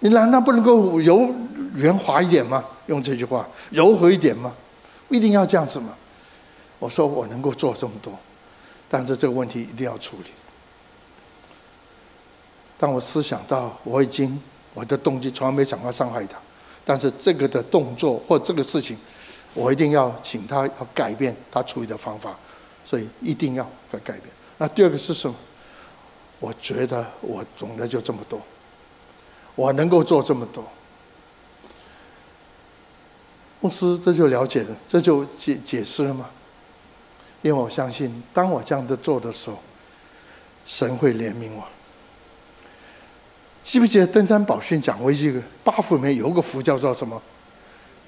[0.00, 1.32] 你难道不能够柔
[1.74, 2.64] 圆滑一点吗？
[2.86, 4.52] 用这句话，柔和一点吗？
[5.08, 5.94] 不一定要这样子吗？
[6.80, 8.12] 我说我能够做这么多，
[8.88, 10.30] 但是这个问题一定要处理。
[12.76, 14.42] 当我思想到我已经
[14.74, 16.36] 我的动机从来没想过伤害他，
[16.84, 18.98] 但是这个的动作或这个事情，
[19.54, 22.36] 我一定要请他要改变他处理的方法，
[22.84, 24.24] 所以一定要改改变。
[24.58, 25.36] 那第二个是什么？
[26.42, 28.40] 我觉得我懂得就这么多。
[29.54, 30.64] 我能够做这么多，
[33.60, 36.28] 牧师这就了解了，这就解解释了吗？
[37.42, 39.58] 因为我相信，当我这样子做的时候，
[40.66, 41.62] 神会怜悯我。
[43.62, 47.22] 记不记得登山宝训讲过一个八福里面有个福叫做什么？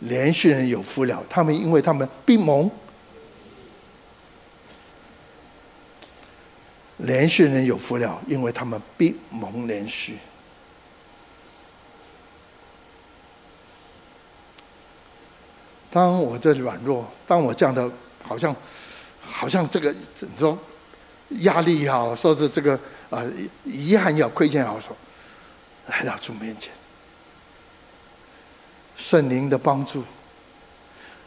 [0.07, 2.69] 怜恤人有福了，他们因为他们必蒙。
[6.99, 10.19] 连续人有福了，因为他们必蒙连续。
[15.91, 17.91] 当我这软弱，当我这样的
[18.23, 18.55] 好像，
[19.21, 20.59] 好像这个你说
[21.43, 22.79] 压力也好，说是这个
[23.11, 23.23] 啊
[23.65, 24.97] 遗憾也好，亏欠也好，说
[25.87, 26.73] 来到主面前，
[28.97, 30.03] 圣灵的帮助。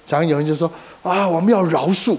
[0.05, 2.17] 常有人就说啊，我们要饶恕，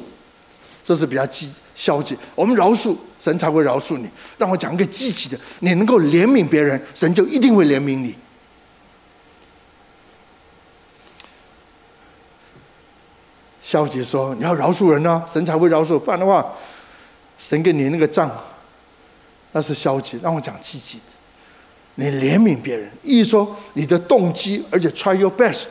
[0.85, 2.17] 这是比较积消极。
[2.35, 4.09] 我们饶恕，神才会饶恕你。
[4.37, 8.15] 让我讲一个积极的，你能够怜悯别人，神就一定会怜悯你。
[13.61, 15.99] 消极说：“你要饶恕人呢、神才会饶恕。
[15.99, 16.55] 不然的话，
[17.39, 18.35] 神给你那个账，
[19.53, 20.19] 那是消极。
[20.23, 21.05] 让我讲积极的，
[21.97, 25.67] 你怜悯别人，意思说你的动机，而且 try your best，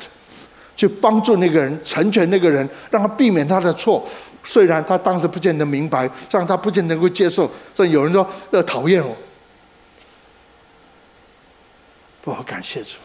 [0.76, 4.08] 去帮助那个人，成全那个人，让他避免他的错。
[4.48, 7.52] 虽然他当时不见得明白，让他不见得能够接受。
[7.76, 9.16] 所以有人说要讨厌我，
[12.22, 12.98] 不好感谢主。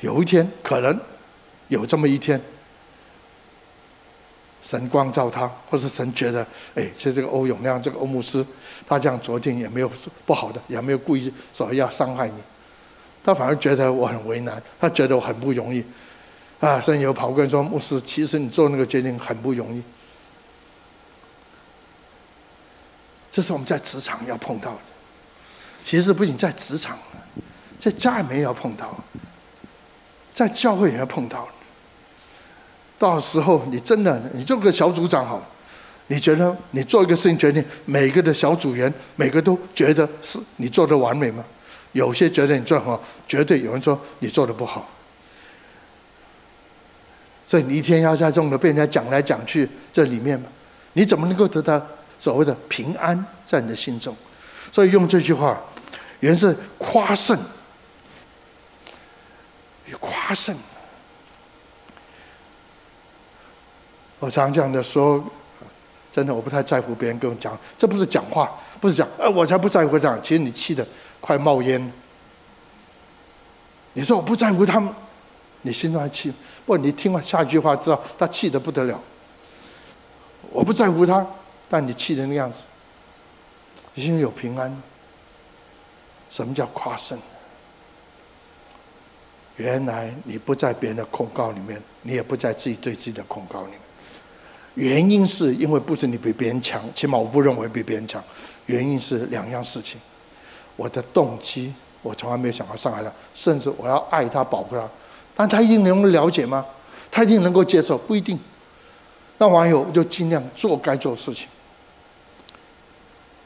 [0.00, 1.00] 有一天，可能
[1.68, 2.38] 有这么一天。”
[4.60, 8.44] 神光照他，或是神觉得，哎，其实这个欧永亮，这个欧牧师，
[8.86, 9.90] 他这样昨天也没有
[10.26, 12.34] 不好的，也没有故意说要伤害你，
[13.24, 15.82] 他反而觉得我很为难，他觉得我很不容易，
[16.60, 19.82] 啊，神有跑过来说，牧师，其实你做那个决定很不容易，
[23.30, 24.80] 这是我们在职场要碰到的，
[25.84, 26.98] 其实不仅在职场，
[27.78, 28.98] 在家里面也要碰到，
[30.34, 31.46] 在教会也要碰到。
[32.98, 35.40] 到时候你真的，你做个小组长好，
[36.08, 41.44] 你觉得你做一个事情决定，每个的小组员每个都觉得是你做的完美吗？
[41.92, 44.90] 有些觉得你做好，绝对有人说你做的不好。
[47.48, 50.46] 所以你一天要在这种的被人家讲来讲去这里面嘛，
[50.92, 51.80] 你怎么能够得到
[52.18, 54.14] 所谓的平安在你的心中？
[54.70, 55.58] 所以用这句话，
[56.20, 57.38] 原是夸胜
[59.86, 60.54] 与夸胜。
[64.18, 65.24] 我常这样的说，
[66.12, 70.20] 真的，我不太在乎别人跟我讲，这不是讲话，不是讲，呃，我才不在乎这样。
[70.22, 70.86] 其实你气得
[71.18, 71.92] 快冒烟。
[73.94, 74.92] 你说我不在乎他们，
[75.62, 76.30] 你心中还气？
[76.68, 79.00] 不，你听完下一句话，知道他气得不得了。
[80.50, 81.26] 我不在乎他，
[81.66, 82.58] 但你气成那样子，
[83.94, 84.82] 你心里有平安。
[86.28, 87.18] 什么叫夸胜？
[89.56, 93.80] 原来你不在别人的控告里面，你也不在自己对自己的控告里面。
[94.74, 98.22] 原因是因为不是你比别人强，起码我不认为比别人强。
[98.66, 99.98] 原因是两样事情，
[100.76, 104.86] 我的动机我从来没有想过伤害他，甚至我要爱他、保护他，
[105.38, 106.66] 但他一定能够了解吗？
[107.12, 107.96] 他一定能够接受？
[107.96, 108.36] 不一定。
[109.38, 111.46] 那网友就尽量做该做的事情。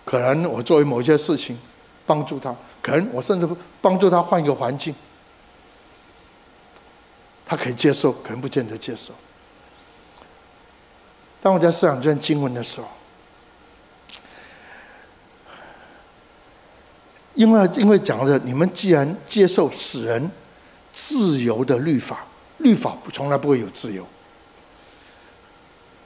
[0.03, 1.59] 可能我作为某些事情
[2.07, 3.47] 帮助他，可能我甚至
[3.82, 4.95] 帮助他换一个环境，
[7.45, 9.12] 他可以接受，可能不见得接受。
[11.43, 12.88] 当我在思想这段经文的时候，
[17.34, 20.30] 因为因为讲着你们既然接受死人
[21.05, 22.24] 自由的律法，
[22.59, 24.07] 律法从来不会有自由，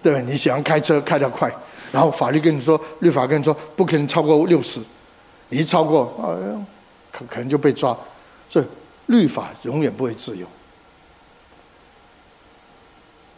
[0.02, 0.20] 对吧？
[0.20, 1.52] 你想要开车开得快，
[1.92, 4.80] 然后法律跟你说，律法跟你说不可能超过六十，
[5.50, 6.66] 你一超过，哎，
[7.12, 7.96] 可可能就被抓，
[8.48, 8.64] 所以
[9.06, 10.46] 律法永远不会自由。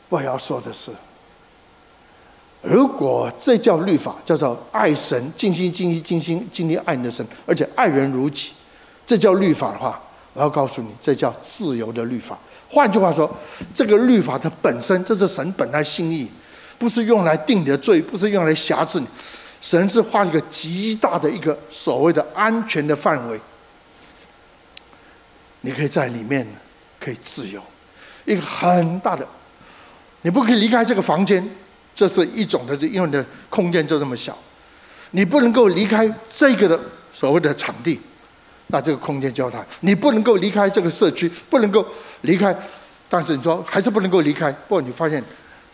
[0.08, 0.92] 我要说的是。
[2.62, 8.52] 如果这叫律法，叫做爱神，尽心、尽心、尽心、尽力爱你的神，而且爱人如己，
[9.04, 10.00] 这叫律法的话，
[10.38, 12.38] 我要告诉你，这叫自由的律法。
[12.68, 13.28] 换句话说，
[13.74, 16.30] 这个律法的本身，这是神本来心意，
[16.78, 19.06] 不是用来定你的罪，不是用来辖制你。
[19.60, 23.40] 神是画一个极大的一个所谓的安全的范围，
[25.62, 26.46] 你可以在里面
[27.00, 27.60] 可以自由，
[28.24, 29.26] 一个很大的，
[30.22, 31.44] 你不可以离开这个房间。
[31.96, 34.38] 这是一种的，因为你的空间就这么小，
[35.10, 36.80] 你不能够离开这个的
[37.12, 38.00] 所谓的场地，
[38.68, 41.86] 那这个空间交谈，你不能够离开这个社区，不能够
[42.22, 42.56] 离开。
[43.08, 45.22] 但是你说还是不能够离开，不过你发现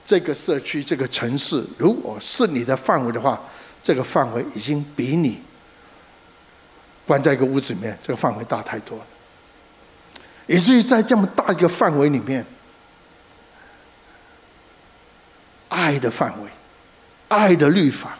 [0.04, 3.40] 这个社区、这个城市，如果是你的范围的话，
[3.82, 5.42] 这个范围已经比你
[7.06, 9.04] 关在一个屋子里面这个范围大太多了，
[10.46, 12.44] 以至于在这么大一个范围里面。
[15.66, 16.48] 爱的范围，
[17.26, 18.16] 爱的律法，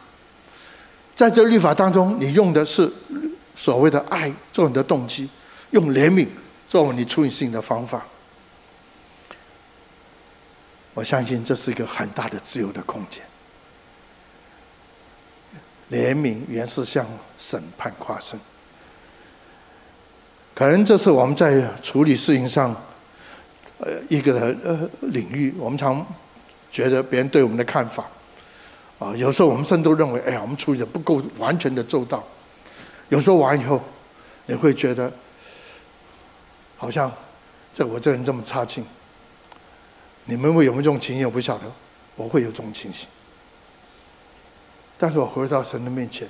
[1.15, 2.93] 在这律法当中，你用的是
[3.55, 5.29] 所谓的爱做你的动机，
[5.71, 6.29] 用怜悯
[6.69, 8.05] 作为你处理事情的方法。
[10.93, 13.23] 我相信这是一个很大的自由的空间。
[15.91, 17.07] 怜悯原是向
[17.39, 18.41] 审判夸胜，
[20.55, 22.75] 可能这是我们在处理事情上，
[23.79, 26.05] 呃，一个呃领域，我们常
[26.71, 28.07] 觉得别人对我们的看法，
[28.99, 32.25] 啊，有时候我们甚至都认为，哎呀，我们处理的不够完全的周到。
[33.15, 33.81] 有时候完以后，
[34.47, 35.09] 你会觉得，
[36.77, 37.11] 好像
[37.73, 38.85] 这我这人这么差劲。
[40.25, 41.25] 你们会有没有这种情形？
[41.25, 41.71] 我不晓得，
[42.17, 43.07] 我会有这种情形。
[44.99, 46.27] 但是我回到神的面前，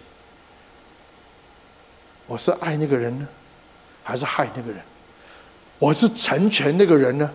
[2.26, 3.26] 我是爱那个人呢，
[4.02, 4.78] 还是害那个人？
[5.78, 7.32] 我是成全那个人呢，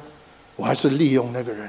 [0.56, 1.68] 我还是利用那个人？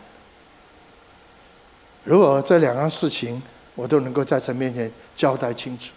[2.05, 3.43] 如果这两样事情
[3.74, 5.95] 我都能够在神面前交代清楚，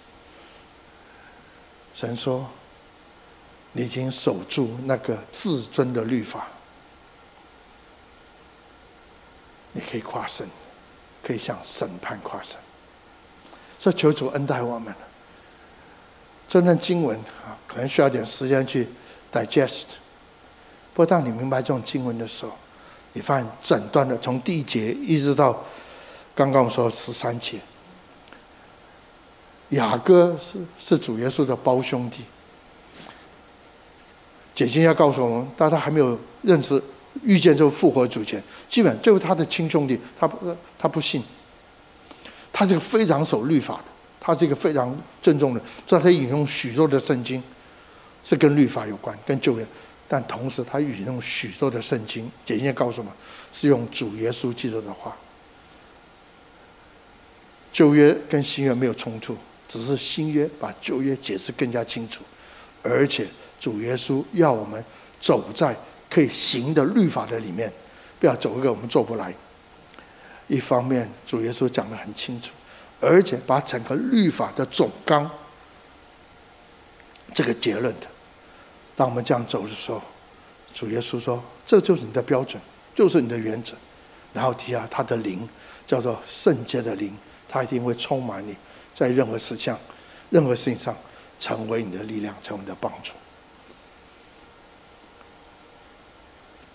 [1.93, 2.49] 神说
[3.73, 6.47] ：“你已经守住那个至尊的律法，
[9.71, 10.47] 你可以夸胜，
[11.21, 12.57] 可以向审判夸胜。”
[13.79, 14.93] 这求主恩待我们。
[16.47, 18.87] 这段经文啊，可能需要点时间去
[19.31, 19.85] digest。
[20.93, 22.51] 不过当你明白这种经文的时候，
[23.13, 25.63] 你发现整段的从第一节一直到
[26.35, 27.59] 刚刚我说十三节，
[29.73, 32.23] 雅各是是主耶稣的胞兄弟。
[34.55, 36.81] 解经要告诉我们，但他还没有认识
[37.23, 41.23] 遇见这个复活主前，基本就是他的亲兄弟，他不他不信。
[42.51, 43.85] 他是一个非常守律法的，
[44.19, 47.41] 他是一个非常郑重的，所以他引用许多的圣经，
[48.23, 49.65] 是跟律法有关，跟旧约，
[50.07, 53.13] 但同时他引用许多的圣经，简介告诉我们，
[53.51, 55.15] 是用主耶稣基督的话。
[57.71, 59.35] 旧约跟新约没有冲突，
[59.73, 62.23] 只是新约把旧约解释更加清楚，
[62.83, 63.25] 而且
[63.59, 64.85] 主耶稣要我们
[65.19, 65.75] 走在
[66.07, 67.73] 可以行的律法的里面，
[68.19, 69.33] 不要走一个我们做不来。
[70.47, 72.51] 一方面，主耶稣讲得很清楚，
[73.01, 75.27] 而且把整个律法的总纲
[77.33, 78.05] 这个结论的，
[78.95, 79.99] 当我们这样走的时候，
[80.71, 82.61] 主耶稣说：“这就是你的标准，
[82.93, 83.73] 就是你的原则。”
[84.33, 85.49] 然后提下他的灵，
[85.87, 87.15] 叫做圣洁的灵，
[87.49, 88.55] 他一定会充满你，
[88.95, 89.79] 在任何事项、
[90.29, 90.95] 任何事情上，
[91.39, 93.13] 成为你的力量，成为你的帮助。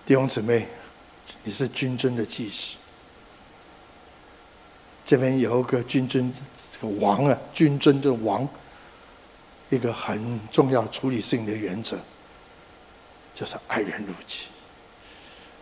[0.04, 0.66] 弟兄姊妹，
[1.44, 2.76] 你是君尊的祭司。
[5.04, 6.32] 这边有一个君尊，
[6.72, 8.48] 这个王啊，君尊这个王，
[9.70, 11.96] 一个很重要处理事情的原则，
[13.34, 14.48] 就是爱人如己。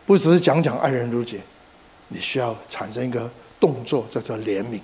[0.05, 1.41] 不只是讲讲爱人如己，
[2.09, 3.31] 你需要产生一个
[3.61, 4.81] 动作，叫做怜悯。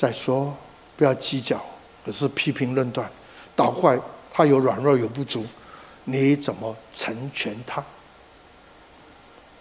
[0.00, 0.56] 再说，
[0.96, 1.62] 不要计较，
[2.06, 3.06] 而是批评论断，
[3.54, 3.98] 倒怪
[4.32, 5.44] 他有软弱有不足，
[6.04, 7.84] 你怎么成全他？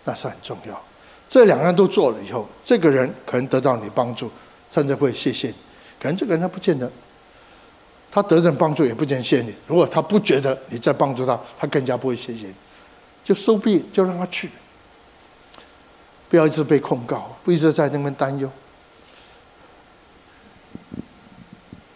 [0.06, 0.82] 那是很重要。
[1.28, 4.32] 这两样都做了以后，这个人可能得到你帮助，
[4.72, 5.56] 甚至会谢谢你。
[6.00, 6.90] 可能这个人他不见得，
[8.10, 9.54] 他得人帮助也不见谢你。
[9.68, 12.54] 如果他不觉得你在帮助他，他更加不会谢谢你。
[13.26, 14.50] 就收毕，就让他去，
[16.30, 18.50] 不要一直被控告，不一直在那边担忧。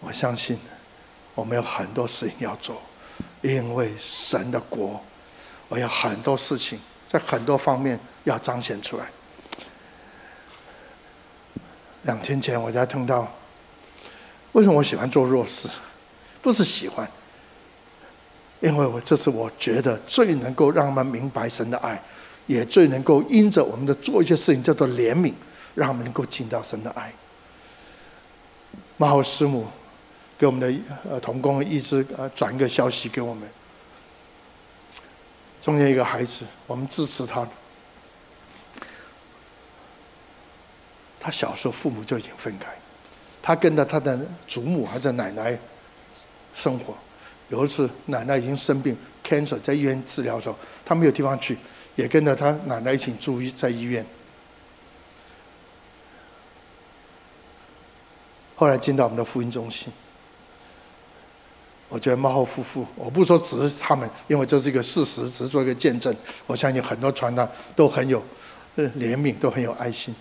[0.06, 0.58] 我相信
[1.34, 2.80] 我们有很多事情要做，
[3.40, 5.00] 因为神的国，
[5.68, 6.78] 我有很多事情
[7.08, 9.06] 在很多方面要彰显出来。
[12.02, 13.26] 两天前我才听到，
[14.52, 15.68] 为什么我喜欢做弱势？
[16.42, 17.10] 不是喜欢，
[18.60, 22.00] 因为我这是我觉得最能够让他们明白神的爱，
[22.46, 25.32] 也最能够因着我们的做一些事情叫做怜悯，
[25.74, 27.10] 让他们能够进到神的爱。
[28.98, 29.66] 马后师母
[30.38, 33.48] 给我们的呃童工一直呃转一个消息给我们，
[35.62, 37.46] 中间一个孩子，我们支持他。
[41.20, 42.68] 他小时候父母就已经分开，
[43.40, 45.58] 他跟着他的祖母还是奶奶
[46.54, 46.94] 生活。
[47.48, 51.56] 有一次奶奶已经生病，cancer 在医院治疗的时候，他没有地方去，
[51.94, 54.04] 也跟着他奶奶一起住医在医院。
[58.56, 59.92] 后来进到我们的福音中心，
[61.88, 66.14] 我觉得猫后夫妇，我不说只是他们，因为这是一个事实，只是做一个见证。
[66.46, 68.22] 我相信很多传道都很有
[68.76, 70.14] 怜悯，都很有爱心。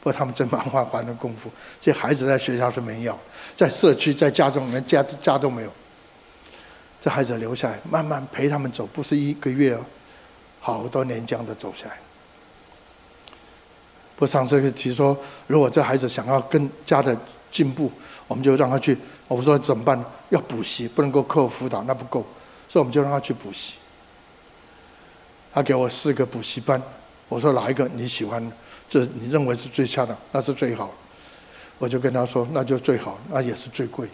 [0.00, 1.50] 不过他们真蛮花花的功夫，
[1.80, 3.16] 这孩子在学校是没有，
[3.54, 5.70] 在社区在家中连家家都没有。
[7.00, 9.84] 这孩子留下来，慢慢陪他们走，不是一个月哦，
[10.58, 11.98] 好多年这样的走下来。
[14.16, 15.16] 不，上次提说，
[15.46, 17.16] 如果这孩子想要更加的
[17.50, 17.90] 进步，
[18.30, 18.96] 我们就让他去。
[19.26, 20.00] 我们说怎么办？
[20.28, 22.24] 要补习，不能够课后辅导，那不够，
[22.68, 23.74] 所以我们就让他去补习。
[25.52, 26.80] 他给我四个补习班，
[27.28, 28.40] 我说哪一个你喜欢？
[28.88, 30.92] 这你认为是最恰当，那是最好。
[31.78, 34.08] 我就跟他说，那就最好，那也是最贵。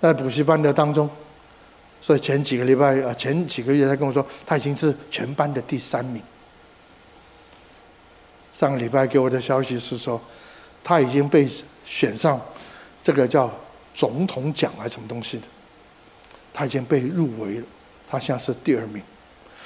[0.00, 1.08] 在补习班的当中，
[2.00, 6.20] 所以前几个礼拜啊，前几个月他跟我说，他已经是全班的第三名。
[8.52, 10.20] 上个礼拜给我的消息是说，
[10.82, 11.48] 他已经被
[11.84, 12.40] 选上，
[13.02, 13.50] 这个叫
[13.94, 15.46] 总统奖还是什么东西的，
[16.52, 17.66] 他已经被入围了，
[18.08, 19.02] 他现在是第二名，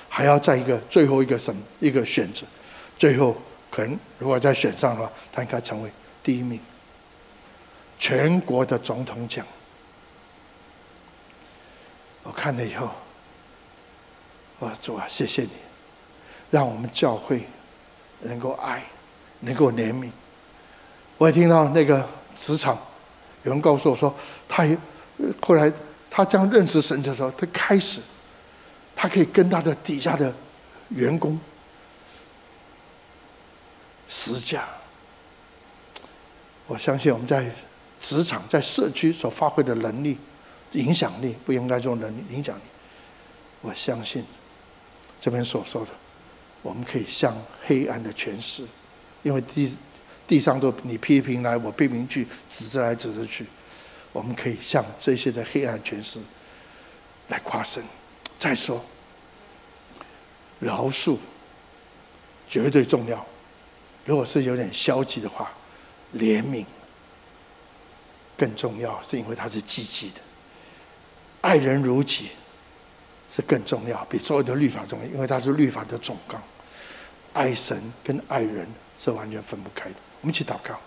[0.08, 2.46] 还要再一个最后一个什一个选择，
[2.96, 3.36] 最后
[3.70, 5.90] 可能如果再选上的话，他应该成为
[6.22, 6.58] 第一名，
[7.98, 9.46] 全国的总统奖。
[12.22, 12.90] 我看了以后，
[14.58, 15.50] 我说主啊，谢谢你，
[16.50, 17.42] 让我们教会
[18.20, 18.82] 能够爱，
[19.40, 20.10] 能够怜悯。
[21.18, 22.06] 我也听到那个
[22.36, 22.78] 职场
[23.42, 24.14] 有人告诉我说，
[24.48, 24.78] 他也
[25.40, 25.72] 后来
[26.10, 28.00] 他将认识神的时候，他开始，
[28.94, 30.34] 他可以跟他的底下的
[30.90, 31.38] 员工
[34.08, 34.68] 私下。
[36.66, 37.50] 我相信我们在
[38.00, 40.18] 职场、在社区所发挥的能力。
[40.72, 42.62] 影响力不应该做能力影响力。
[43.62, 44.22] 我相信
[45.18, 45.90] 这边所说的，
[46.60, 48.66] 我们可以向黑暗的诠释，
[49.22, 49.74] 因为第
[50.26, 53.46] 地上都你批评来，我批评去，指责来指责去，
[54.12, 56.18] 我们可以向这些的黑暗权势
[57.28, 57.82] 来夸胜。
[58.38, 58.84] 再说，
[60.58, 61.16] 饶恕
[62.48, 63.24] 绝对重要。
[64.04, 65.50] 如果是有点消极的话，
[66.14, 66.64] 怜悯
[68.36, 70.20] 更重要，是因为它是积极的。
[71.40, 72.30] 爱人如己
[73.30, 76.42] 是更重要，比所有的律法重要，因为它是律法的总纲。
[77.32, 78.66] 爱神跟爱人
[78.98, 79.96] 是完全分不开的。
[80.20, 80.78] 我们一起祷告。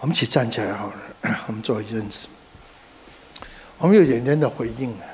[0.00, 0.94] 我们一起站起来好了，
[1.48, 2.28] 我们做一阵子。
[3.78, 5.04] 我们有点点的回应啊。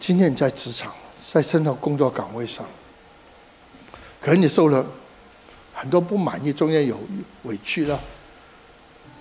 [0.00, 0.94] 今天你在职场，
[1.32, 2.66] 在身上工作岗位上。
[4.20, 4.84] 可能你受了
[5.74, 6.98] 很多不满意，中间有
[7.42, 8.00] 委屈了。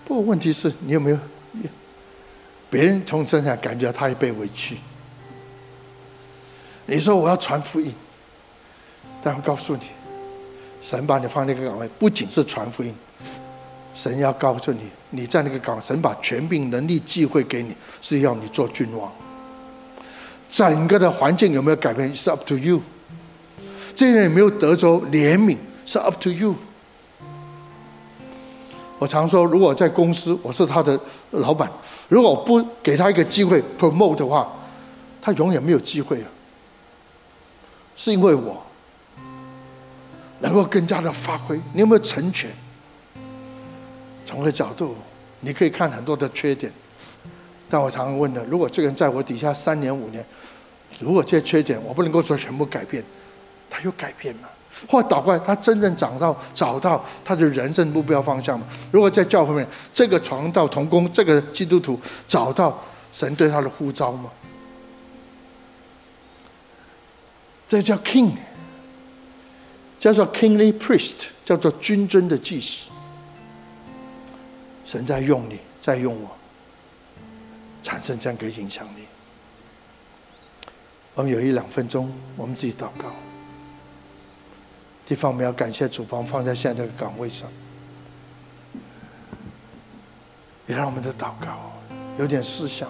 [0.05, 1.19] 不过问题是你有没有
[2.71, 4.77] 别人从身上感觉他也被委屈？
[6.85, 7.93] 你说我要传福音，
[9.21, 9.83] 但我告诉你，
[10.81, 12.95] 神把你放那个岗位，不仅是传福音，
[13.93, 19.11] 神要告诉你，你在那个岗，神把权柄、能力、机会给你，是要你做君王。
[20.49, 22.81] 整个的环境有没有改变是 up to you。
[23.93, 26.55] 这人有没有得着怜悯，是 up to you。
[29.01, 30.99] 我常说，如果在公司我是他的
[31.31, 31.67] 老板，
[32.07, 34.47] 如果不给他一个机会 promote 的话，
[35.19, 36.29] 他永远没有机会啊。
[37.95, 38.61] 是因为我
[40.37, 42.47] 能够更加的发挥，你有没有成全？
[44.23, 44.95] 从这个角度，
[45.39, 46.71] 你可以看很多的缺点，
[47.67, 50.23] 但我常常问的，如果这个人在我底下三年五年，
[50.99, 53.03] 如果这些缺点我不能够说全部改变。
[53.67, 54.47] 他有改变吗？
[54.87, 58.65] 或倒过来，他真正找到找到他的人生目标方向吗？
[58.91, 62.77] 如果在教会里面，这个传道同工，这个基督徒找到
[63.13, 64.29] 神对他的呼召吗？
[67.67, 68.33] 这叫 king，
[69.99, 72.89] 叫做 kingly priest，叫做君尊的祭司。
[74.83, 76.29] 神在用你，在用我，
[77.81, 79.03] 产生这样一个影响力。
[81.13, 83.13] 我们有一两分钟，我们自己祷告。
[85.11, 87.45] 地方我们要感谢主，帮放在现在这个岗位上，
[90.67, 91.73] 也让我们的祷告
[92.17, 92.89] 有点思想，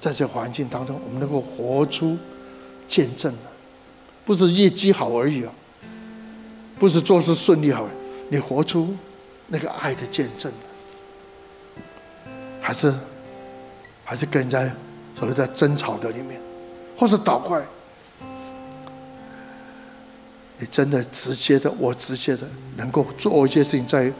[0.00, 2.16] 在这环境当中，我们能够活出
[2.86, 3.34] 见证，
[4.24, 5.52] 不是业绩好而已啊，
[6.78, 7.86] 不是做事顺利好，
[8.30, 8.96] 你活出
[9.48, 10.50] 那个爱的见证，
[12.58, 12.94] 还是
[14.02, 14.74] 还是跟人家
[15.14, 16.40] 所谓在争吵的里面，
[16.96, 17.66] 或是倒过来。
[20.58, 22.42] 你真的直接的，我直接的，
[22.76, 24.12] 能够做一些事情在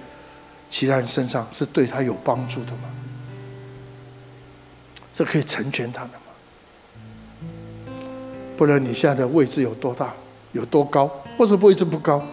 [0.68, 2.90] 其他人身上，是对他有帮助的吗？
[5.12, 7.92] 这可以成全他的吗？
[8.56, 10.14] 不论你现在的位置有多大，
[10.52, 12.24] 有多高，或者位置不高，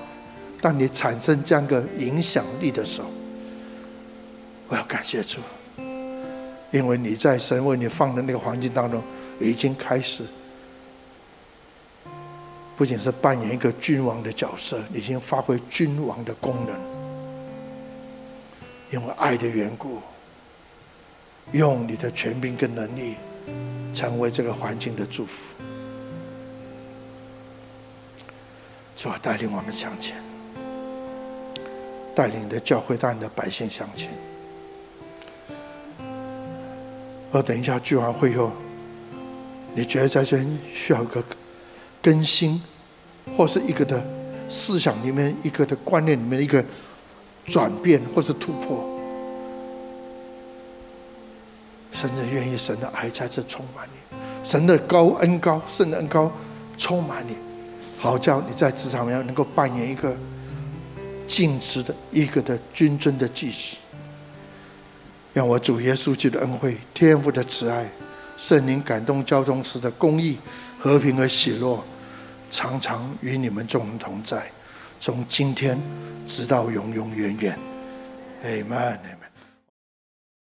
[0.61, 3.07] 当你产生这样一个影响力的时候，
[4.67, 5.39] 我要感谢主，
[6.71, 9.01] 因为你在神为你放的那个环境当中，
[9.39, 10.23] 已经开始。
[12.77, 16.79] 不仅是扮演一个君王的角色，已经发挥君王的功能。
[18.91, 19.99] 因为爱的缘故，
[21.51, 23.15] 用你的权柄跟能力，
[23.93, 25.55] 成为这个环境的祝福。
[28.95, 30.15] 主啊，带领我们向前，
[32.15, 34.09] 带领你的教会，带领的百姓向前。
[37.31, 38.51] 而等一下聚完会后，
[39.73, 40.39] 你觉得在这
[40.73, 41.21] 需要一个
[42.05, 42.61] 更新，
[43.35, 44.05] 或是一个的
[44.47, 46.63] 思想里面，一个的观念里面一个
[47.47, 48.87] 转变，或是突破，
[51.91, 56.31] 甚至愿意神的爱在这充满你，神的高恩高，圣的恩高
[56.77, 57.35] 充满你，
[57.97, 60.15] 好叫你在职场上能够扮演一个
[61.27, 63.77] 尽职的一个的君尊的祭司。
[65.33, 67.89] 让我主耶稣基督的恩惠、天父的慈爱、
[68.37, 70.37] 圣灵感动交通时的公义、
[70.79, 71.83] 和平和喜乐，
[72.55, 74.49] 常常与你们众人同在，
[75.01, 75.77] 从今天
[76.25, 77.59] 直到永永远远。
[78.45, 79.14] Amen。